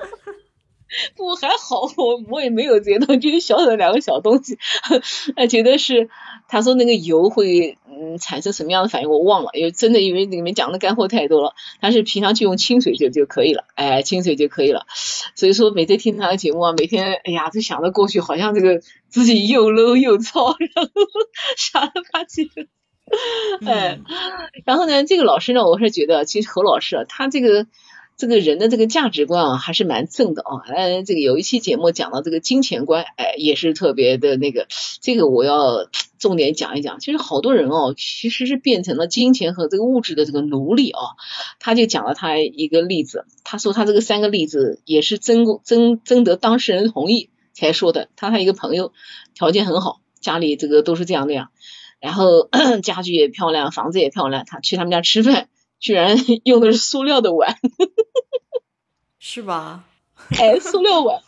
[1.15, 4.57] 不还好，我我也没有觉得，就是小小的两个小东西，
[5.35, 6.09] 哎觉得是
[6.47, 14.85] 他说那个油会嗯产生什么样的反应，我忘了，因为真的因为里面讲的干货太多了，但是平常就用清水就就可以了，哎，清水就可以了。
[15.35, 20.91] 所以说每天听他的节目啊，每天哎呀就想着过去好像这个自己又 low 又糙，然后
[21.57, 22.67] 傻了吧唧的，
[23.65, 23.99] 哎，
[24.65, 27.67] 然后呢，这个老师呢，我是觉得其实何老师啊，他这个。
[28.21, 30.61] 这个人的这个价值观啊，还是蛮正的啊。
[30.67, 34.67] 哎，这个有一期节目讲到这个金钱观，哎，也是特别的那个。
[35.01, 35.87] 这个我要
[36.19, 36.99] 重点讲一讲。
[36.99, 41.01] 其实好多人哦，其实是变成了金钱和这个物质的这个奴隶啊。
[41.59, 48.09] 他就讲了他一个例子，他说他这个三个例子也是征征征得当事人同意才说的。
[48.15, 48.93] 他他一个朋友
[49.33, 51.49] 条件很好，家里这个都是这样那样，
[51.99, 52.47] 然后
[52.83, 54.45] 家具也漂亮，房子也漂亮。
[54.45, 55.47] 他去他们家吃饭。
[55.81, 56.15] 居然
[56.45, 57.57] 用的是塑料的碗，
[59.19, 59.83] 是吧？
[60.39, 61.21] 哎，塑料碗。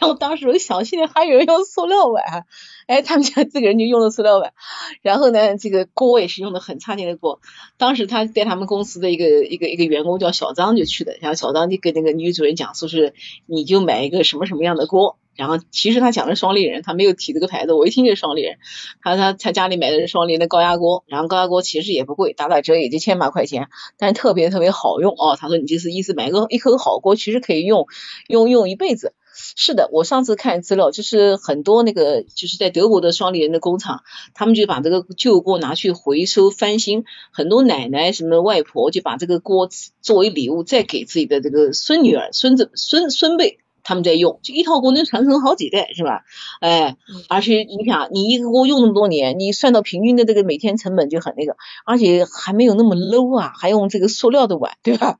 [0.00, 2.46] 然后当时我想，现在还有人用塑料碗？
[2.86, 4.54] 哎，他们家这个人就用了塑料碗。
[5.02, 7.40] 然后呢，这个锅也是用的很差劲的锅。
[7.76, 13.14] 当时他带他们公司的一个一个一个员工叫小张就去的，然后小张就跟那个女主人讲，说是
[13.46, 15.18] 你就买一个什么什么样的锅。
[15.34, 18.58] 然后其实他讲的是双立人，他没有提这个牌子，我一听就是双立人。
[19.02, 23.68] 他他他家里买的是双立人的高压锅，然后高压锅其实也不贵，打打折也就千把块钱，
[23.98, 25.36] 但特别特别好用哦。
[25.38, 27.86] 他说你就是意思买个一口好锅，其实可以用
[28.28, 29.14] 用用一辈子。
[29.34, 34.02] 是的，我上次看资料，就是很多那个就是在德国的双立人的工厂，
[34.34, 39.70] 他们就把这个旧锅拿去回收翻新，很多奶奶什么外婆就把这个锅
[40.02, 43.58] 作为礼物再给自己的这个孙女儿、孙子、孙孙辈。
[43.84, 46.24] 他们在用，就一套锅能传承好几代，是吧？
[46.60, 46.96] 哎，
[47.28, 55.18] 而且你想，你一个锅用那么多年，你算到平均的这个每天成本就很那个，而且还没有那么 low 啊，还用这个塑料的碗，对吧？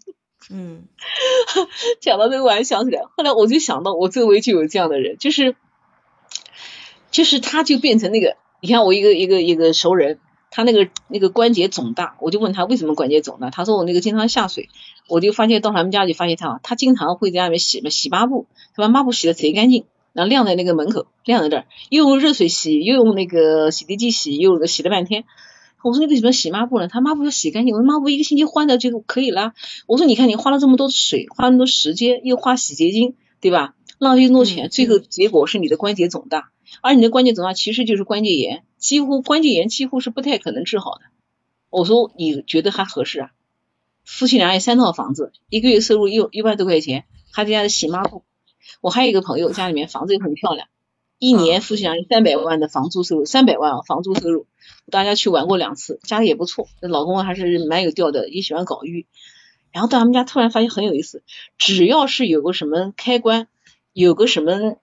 [0.50, 0.84] 嗯，
[2.00, 5.56] 讲到这个碗想起来，后来我就想到我周围就有这样的人，就是，
[7.10, 10.20] 就是他就变成那个，你看我一个一个一个熟人。
[10.54, 13.50] 他那个那个关节肿大，我就问他为什么关节肿大？
[13.50, 14.68] 他说我那个经常下水，
[15.08, 25.24] 我就发现到他们家就发现他，他经常会在外面洗嘛洗抹布，他把抹布洗的贼干净，然后晾在那个门口，晾在这儿，又用热水洗，又用那个洗涤剂洗，又洗了半天。
[25.82, 26.86] 我说你为什么洗抹布呢？
[26.86, 29.54] 他抹布要洗干净，我说抹布一个星期换掉就可以了。
[29.88, 33.74] 我说你看你花了这么多水，花那么多时间，又花洗洁精，对吧？
[33.98, 36.50] 浪费那么多钱，最后结果是你的关节肿大。
[36.80, 41.00] 而你的关节肿大其实就是关节炎，几乎关节炎几乎是不太可能治好的。
[41.70, 43.30] 我说你觉得还合适啊？
[44.04, 48.24] 夫妻俩有三套房子，一个月收入一一万多块钱，还在家里洗抹布。
[48.82, 50.68] 我还有一个朋友，家里面房子也很漂亮，
[51.18, 54.46] 一年夫妻俩有三百万的房租收入，三百万啊房租收入。
[54.90, 59.06] 大家去玩过两次，家里也不错，老公还是蛮有调的，也喜欢搞玉。
[59.72, 61.22] 然后到他们家突然发现很有意思，
[61.56, 63.48] 只要是有个什么开关，
[63.94, 64.76] 有个什么。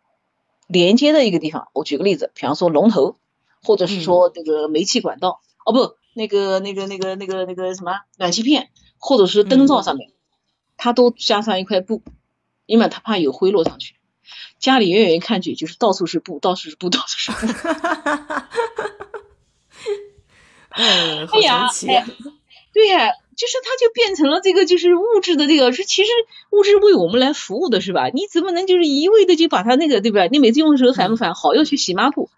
[0.67, 1.67] 连接的一个地方。
[1.73, 3.17] 我举个例子，比方说龙头，
[3.63, 10.11] 或者是说那个煤气管道，哦不，那个那个那个那个那个什么暖气片，或者是灯罩上面，
[10.77, 12.03] 它都加上一块布，
[12.65, 13.95] 因为它怕有灰落上去。
[14.59, 17.47] 家里远远一看去，就是到处是布，到处是布，到处是布。
[20.69, 21.67] 嗯，哎呀，
[22.73, 23.09] 对呀，
[23.41, 26.11] 就是它就变成了这个，就是物质的这个，是其实
[26.51, 28.09] 物质为我们来服务的，是吧？
[28.13, 30.29] 你怎么能就是一味的就把它那个，对不对？
[30.29, 31.33] 你每次用的时候烦不烦？
[31.33, 32.29] 好，要去洗抹布，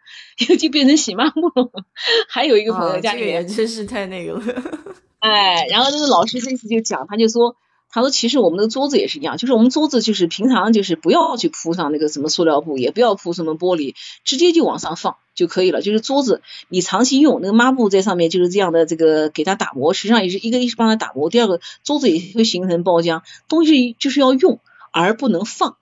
[0.48, 1.70] 又就变成洗抹布了。
[2.30, 4.42] 还有一个朋友家里也真是太那个了。
[5.20, 7.58] 哎，然后那个老师这次就讲，他就说。
[7.94, 15.84] 他说：“其实我们的桌子也是一样，就是我们桌子就是平常就是不要去铺上那个什么塑料布，也不要铺什么玻璃，直接就往上放就可以了。
[15.84, 23.22] 就是桌子你长期用那个抹布在上面就是这样的，这个给它打磨，实际上也是一个一是帮它打磨，第二个桌子也会形成包浆。
[23.48, 24.60] 东西就是要用
[24.92, 25.78] 而不能放，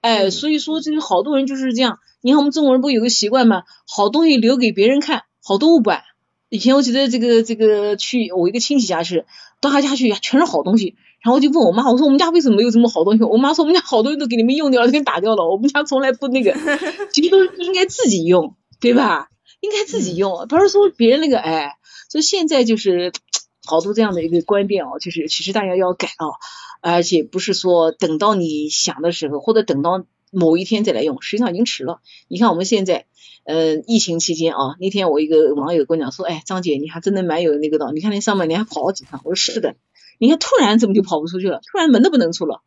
[0.00, 2.00] 哎，所以说这个好多人就是这样。
[2.22, 3.62] 你看我们中国人不有个习惯吗？
[3.86, 6.02] 好东西留给别人看，好多不管。
[6.48, 9.24] 以前我记得这个这个去我一个亲戚家去，
[9.60, 13.22] 到他家去全是好东西。”然后我就问我妈，我说我们家为什么没有这么好东西？
[13.24, 15.48] 我妈说我们家好东西都给你们用掉了，给你打掉了。
[15.48, 16.54] 我们家从来不那个，
[17.12, 19.28] 其实都应该自己用，对吧？
[19.60, 21.76] 应该自己用，不是说别人那个哎。
[22.08, 23.12] 所以现在就是
[23.66, 26.34] 好多这样的一个观念哦，就是其实大家要改哦，
[26.80, 32.00] 而且不是说等到你想的时候，或者等到某一天再来用，实际上已经迟了。
[32.28, 33.04] 你看我们现在，
[33.44, 39.20] 呃，疫情期间啊，那天我一个网友跟我讲说，哎，张姐你还真的蛮有那个的，你看你上半年还跑了几趟。
[39.24, 39.76] 我说是的。
[40.20, 41.62] 你看，突然怎么就跑不出去了？
[41.72, 42.60] 突然门都不能出了，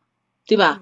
[0.48, 0.82] 对吧？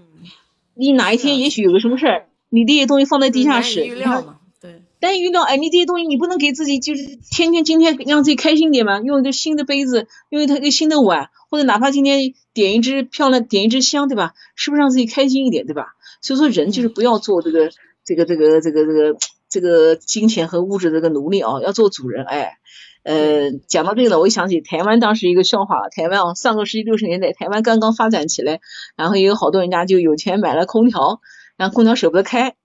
[0.74, 4.82] 你哪一天也许有个什么事儿，你这些东西放在地下室，预料嘛，对。
[5.02, 9.02] 但预料，哎，你这些东西你不能给自己就是天天今天让自己开心点嘛？
[9.02, 14.34] 用一个新的杯子，用一个新的碗，或者哪怕今天点一支漂亮，点一支香，对吧？
[14.56, 15.88] 是不是让自己开心一点，对吧？
[16.22, 17.70] 所以说人就是不要做这个
[18.06, 19.18] 这个这个这个这个
[19.50, 22.58] 这个金钱和物质这个奴隶啊，要做主人，哎。
[23.04, 25.90] 呃，讲到这个呢，我就想起台湾当时一个笑话了。
[25.90, 28.60] 台湾啊，上个世纪六十年代，台湾刚刚发展起来，
[28.96, 31.20] 然后也有好多人家就有钱买了空调，
[31.58, 32.56] 然后空调舍不得开，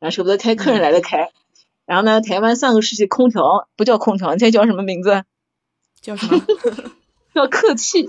[0.00, 1.30] 然后舍不得开，客人来了开。
[1.86, 5.24] 然后呢，台湾上个世纪空调不叫空调，你猜叫什么名字？
[6.00, 6.44] 叫什么？
[7.34, 8.08] 叫客气。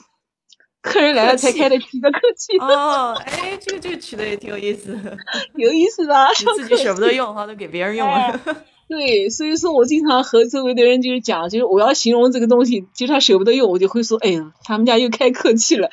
[0.82, 2.60] 客人来了才开的起的客气。
[2.60, 4.96] 哦，哎，这个这个取的也挺有意思。
[5.58, 6.28] 有意思吧？
[6.30, 8.40] 你自己舍不得用哈， 都给别人用了。
[8.88, 15.90] 对，所以说我经常和周围的人就是讲，就是我要形容这个东西，就是他舍不得用，我就会说，哎呀，他们家又开客气了，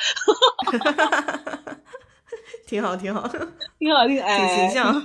[2.69, 3.27] 挺好，挺好，
[3.79, 5.03] 挺好，挺哎，挺形象，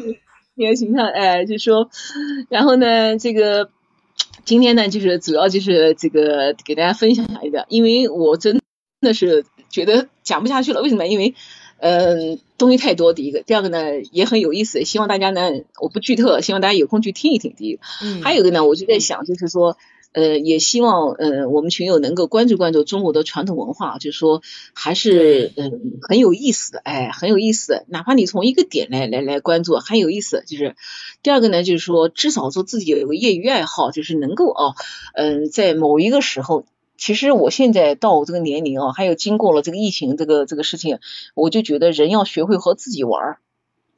[0.56, 1.90] 挺形象，哎，就说，
[2.50, 3.70] 然后呢，这个
[4.44, 8.62] 今天呢，就是主要就是这个给大家分享一下，因为我真
[9.00, 11.08] 的是觉得讲不下去了，为什么？
[11.08, 11.36] 因为。
[11.80, 17.54] 嗯，东西太多，第一个，第二个呢也很有意思，希望大家呢，我不剧透，希望大家有空去听一听。
[17.56, 19.78] 第一个，嗯，还有一个呢，我就在想，就是说，
[20.12, 24.42] 呃，也希望，呃，我们群友能够关注关注中国的传统文化，就是说，
[24.74, 30.44] 还是，嗯，很有意思的，哎，很有意思的，哪怕你从一个点来来来关注，很有意思。
[30.48, 30.76] 就是
[31.22, 34.74] 第二个呢，就是说，至少说自己有一个业余爱好，就是能够哦，
[35.14, 36.66] 嗯，在某一个时候。
[36.98, 41.00] 其实我现在到我这个年龄啊，还有经过了这个疫情这个这个事情，
[41.36, 43.38] 我就觉得人要学会和自己玩儿，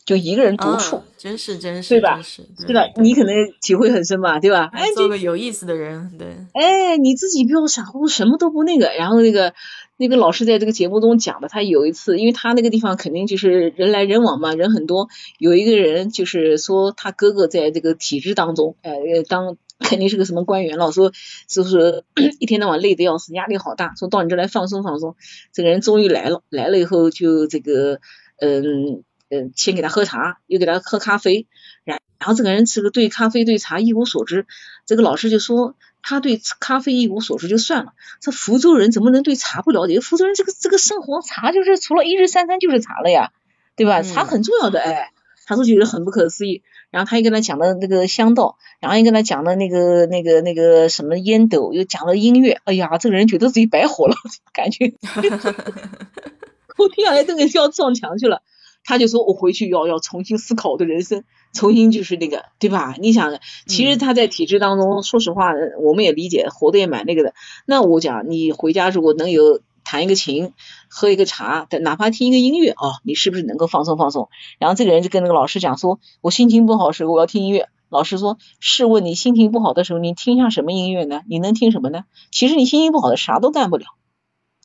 [0.05, 2.21] 就一个人独处，真是真是，对吧？
[2.21, 2.43] 是
[2.73, 4.69] 的，你可能体会很深吧，对吧？
[4.73, 6.27] 哎，做个有意思的人，对。
[6.53, 8.87] 哎，你自己不要傻乎乎，什么都不那个。
[8.97, 9.53] 然后那个
[9.97, 15.07] 那个老师在这个节目中讲的，他有一次，因为他那个地方肯定就是人来人往嘛，人很多。
[15.37, 18.91] 有一个人就是说他哥哥在这个体制当中，哎，
[19.27, 19.57] 当。
[19.79, 21.11] 肯定是个什么官员了，说
[21.47, 22.03] 就是
[22.39, 25.15] 一天到晚累得要死，压力好大，说到你这来放松放松。
[25.53, 28.01] 这个人终于来了，来了以后就这个
[28.39, 31.47] 嗯嗯，先给他喝茶，又给他喝咖啡，
[31.83, 34.45] 然然后这个人这个对咖啡对茶一无所知。
[34.85, 40.01] 这个老师就说他对咖啡一无所知就算了，这福州人怎么能对茶不了解？
[40.01, 43.31] 福州人这个这个生活茶就是除了一日三餐就是茶了呀，
[43.75, 44.01] 对吧？
[44.01, 45.11] 茶很重要的哎。
[45.45, 46.61] 他说觉得很不可思议，
[46.91, 54.15] 然后他又跟他讲了那个香道，然后又跟他讲了那个那个那个什么烟斗，又讲了音乐，哎呀，这个人觉得自己白活了，
[54.53, 54.93] 感觉，
[56.77, 58.41] 我听下来这个要撞墙去了。
[58.83, 62.95] 他就说我回去要要重新思考我的人生，重新就是那个，对吧？
[62.99, 63.37] 你想，
[63.67, 65.51] 其实他在体制当中，说实话，
[65.81, 67.33] 我们也理解，活的也蛮那个的。
[67.65, 69.61] 那我讲，你回家如果能有。
[69.89, 70.53] 弹一个琴，
[70.87, 74.29] 喝一个茶，哪怕听一个音乐啊，你是不是能够放松放松？
[74.59, 77.69] 然后这个人就跟那个老师讲说，我心情不好时候我要听音乐。
[77.89, 81.23] 老师说，试问你心情不好的时候，你听下什么音乐呢？
[81.27, 82.03] 你能听什么呢？
[82.29, 83.85] 其实你心情不好的啥都干不了，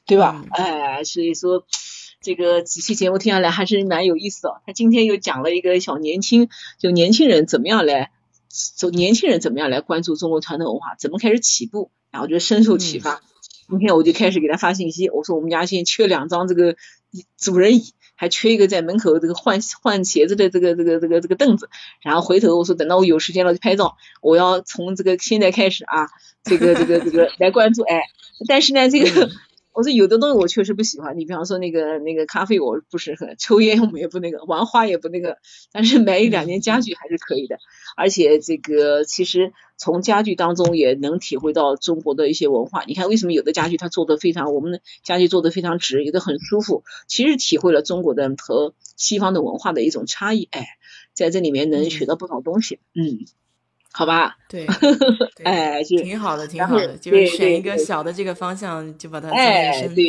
[0.04, 0.44] 对吧？
[0.50, 1.64] 哎，所以说
[2.20, 4.60] 这个几期节目听下来还是蛮有意思的。
[4.66, 8.10] 他今天又讲了一个小年轻，就年轻人怎么样来，
[8.76, 13.22] 就年轻人怎么样来关注中国传统文化，怎么开始起步，然后就深受启发。
[13.68, 16.76] 今天我就开始给他发信息，我说我们家现在缺两张这个
[17.38, 21.68] 主人椅，还缺一个在门口这个换换鞋子的这个这个这个这个凳子。
[22.02, 26.08] 然后回头我说等到我有时间了就拍照，我要从这个现在开始啊，
[26.44, 28.02] 这个这个这个 来关注哎。
[28.48, 29.30] 但是呢，这个。
[29.74, 35.38] 我说有的东西我确实不喜欢，你比方说那个那个咖啡我不是很，抽烟我们也不那个，玩花也不那个，
[35.72, 37.58] 但是买一两件家具还是可以的。
[37.96, 42.84] 而且这个其实从家具当中也能体会到中国的一些文化。
[42.86, 50.48] 你看为什么有的家具它做的非常，我们的家具做的非常直，有的很舒服，其实体会了中国的和西方的文化的一种差异。
[50.52, 50.66] 哎，
[51.14, 52.78] 在这里面能学到不少东西。
[52.94, 53.26] 嗯。
[53.96, 54.66] 好吧， 对，
[55.44, 59.30] 哎，挺好的，挺好的，就是选一个小的这个方向，就把它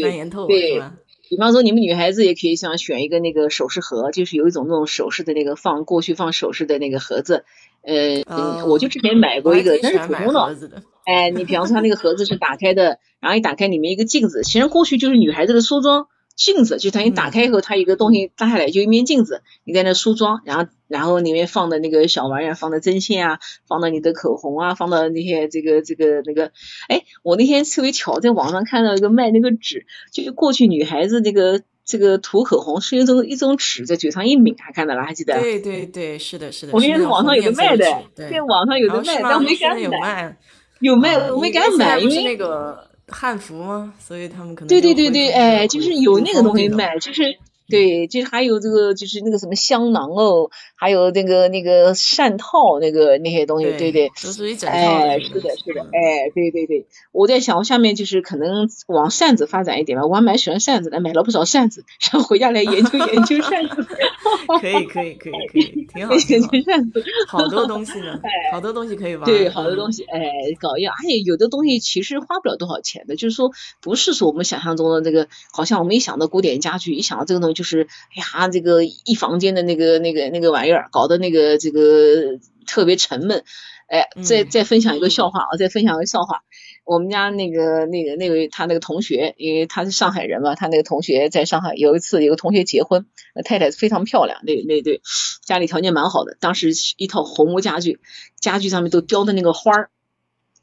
[0.02, 0.94] 钻研透，是吧？
[1.30, 7.46] 比方说，你们女孩子也可以想选一个那个首饰盒，就是有一种那种首饰的那个放过去放首饰的那个盒子，
[7.84, 8.24] 呃，
[8.66, 16.08] 我就之前买过一个，但是普通的，哎，你比方说它那个盒子是打开的，然后一打开里面一个镜子，其实过去就是女孩子的梳妆。
[16.36, 26.52] 镜子就它一打开以后，它一个东西拉下来就一面镜子，你在那梳妆，然后然后里面放的那个小玩意儿，放的针线啊，放到你的口红啊，放到那些这个这个那个，
[26.90, 35.40] 哎，我那天特别巧，在网上看到一个卖那个纸，就是过去女孩子这个这个涂口红是一种一种纸，在嘴上一抿，还看到了，还记得？
[35.40, 36.74] 对对对，是的，是的。
[36.74, 40.38] 我那天在网上有的卖的，在网上有的卖，但没敢买。
[40.82, 42.90] 有卖，我没敢买，因为那个。
[43.08, 43.94] 汉服吗？
[44.00, 47.38] 所以他们可能对对对对，哎，就是有那个东西卖，就是。
[47.68, 54.76] 对，就是还有这个，就是那个什么香囊哦，还有那个那个扇套，那个那些东西，对对，都是一整套。
[54.78, 63.88] 哎，是的，是的，哎，对对对，我在想，下面就是可能往扇子发展一点吧，我还蛮喜欢扇子的，买了不少扇子，然后回家来研究 研究扇子。
[64.62, 66.14] 可以可以可以可以，挺好。
[66.16, 68.20] 研究扇子，好多东西呢，
[68.52, 69.26] 好多东西可以玩。
[69.26, 70.22] 对，好多东西，哎，
[70.60, 77.54] 搞一样，而且有的东西其实花不了多少钱的，就是说不是说我们想象中的那个，好像我们一想到古典家具，一想到这个东西。
[77.54, 83.44] 就是哎呀，这个一房间的那个那个那个玩意儿，搞得那个这个特别沉闷。
[83.88, 86.42] 哎，再再分享一个笑话啊，再分享一个笑话。
[86.86, 93.06] 我们家那个那个那位他那个同学，因为他是上海人嘛，他那个同学在上海有一次有个同学结婚，
[93.36, 95.02] 那太太非常漂亮，那那对
[95.44, 98.00] 家里条件蛮好的，当时一套红木家具，
[98.40, 99.90] 家具上面都雕的那个花儿。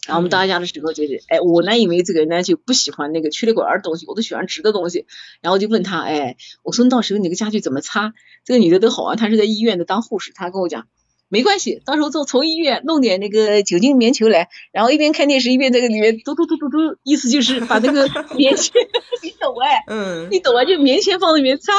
[0.04, 5.06] 然后我们到家的时候就是，哎，我呢以为这个人呢就不喜欢那个曲里拐弯的东西，我都喜欢直的东西。
[5.40, 8.12] 然后就问他，哎，我说你到时候你个家具怎么擦？
[8.44, 10.88] 这个女的都好啊，她是在医院的当护士，她跟我讲，
[11.32, 18.06] 没关系，到时候从从医院弄点那个酒精棉球来，然后一边看电视一边在里面嘟嘟嘟嘟嘟，意思就是把那个
[18.36, 18.74] 棉签，
[19.22, 19.82] 你懂哎？
[19.86, 20.66] 嗯，你懂啊？
[20.66, 21.72] 就棉签放里面擦，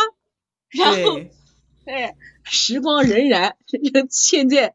[0.72, 1.20] 然后，
[1.86, 3.54] 哎，时光荏苒，
[4.10, 4.74] 现在。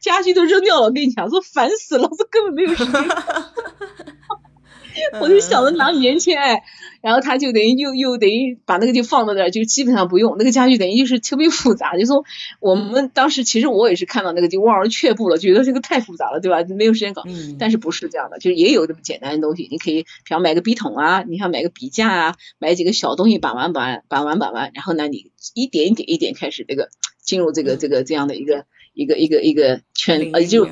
[0.00, 2.94] 家具都扔掉了，我跟你讲，说烦死了，说根本没有时间。
[5.20, 6.64] 我就想着拿棉签，哎，
[7.06, 11.96] 然后他就等于又又等于把那个就放在那儿，就基本上不用那个家具，等于就是特别复杂。
[11.96, 12.24] 就说
[12.58, 16.64] 我们当时其实我也是看到那个就望而却步了，觉得这个太复杂了，对吧？
[16.76, 17.22] 没有时间搞。
[17.24, 17.54] 嗯。
[17.60, 26.88] 但是不是这样的，就是也有这么简单的东西，你可以比方买个笔筒啊，你想买个笔架啊，买几个小东西把玩把玩把玩把玩，然后呢，你一点一点一点开始这个
[27.22, 28.66] 进入这个这个这样的一个。
[28.98, 30.66] 一个一个一个圈呃就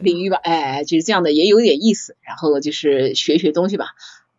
[0.00, 2.16] 领域吧，哎，就是这样的，也有点意思。
[2.22, 3.88] 然后就是学学东西吧，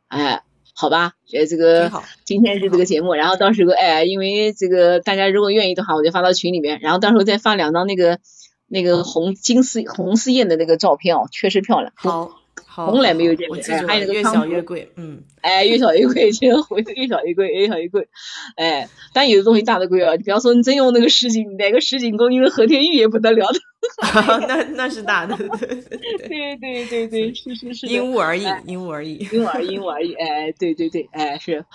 [0.07, 0.41] 哎，
[0.73, 1.91] 好吧，呃，这个
[2.23, 8.19] 今天是这个节目，然后到时候哎，因为这个大家如果愿意的话，我就发到群里面，然后到时候再发两张那个
[8.67, 11.91] 那个红金丝红丝燕的那个照片哦，确实漂亮。
[11.95, 12.37] 好。
[12.73, 13.57] 从来没有见过，
[13.87, 18.07] 还有那个越小越贵，嗯，哎，越小越贵，其实回越小越贵，越小越贵，
[18.55, 23.59] 哎，但有的东西大的贵啊，你比方说你真用那个十斤，买个十斤公斤的和田玉也不得了的。
[24.47, 31.65] 那那是大的，对对对对，是是是，因物而异，因物而异，因物而异，因物而异，哎，对对对，哎是，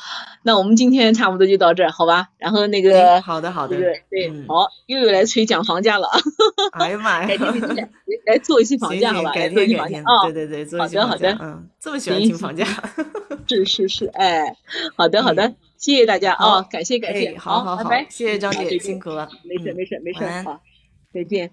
[0.44, 2.28] 那我们今天差不多就到这儿，好吧？
[2.38, 6.08] 然后那个，好的好的，对对，好，又有来催讲房价了，
[6.78, 7.38] 哎呀妈呀，
[8.26, 9.32] 来做一期房价好吧？
[9.32, 12.64] 改天改天，对对对，做一期房价，嗯，这么喜欢听房价，
[13.48, 14.56] 是是是，哎，
[14.96, 20.60] 好的好的，谢谢大家啊，感谢感谢，好好好，拜拜，谢谢张姐辛苦了，没事没事没事，好，
[21.12, 21.50] 再见。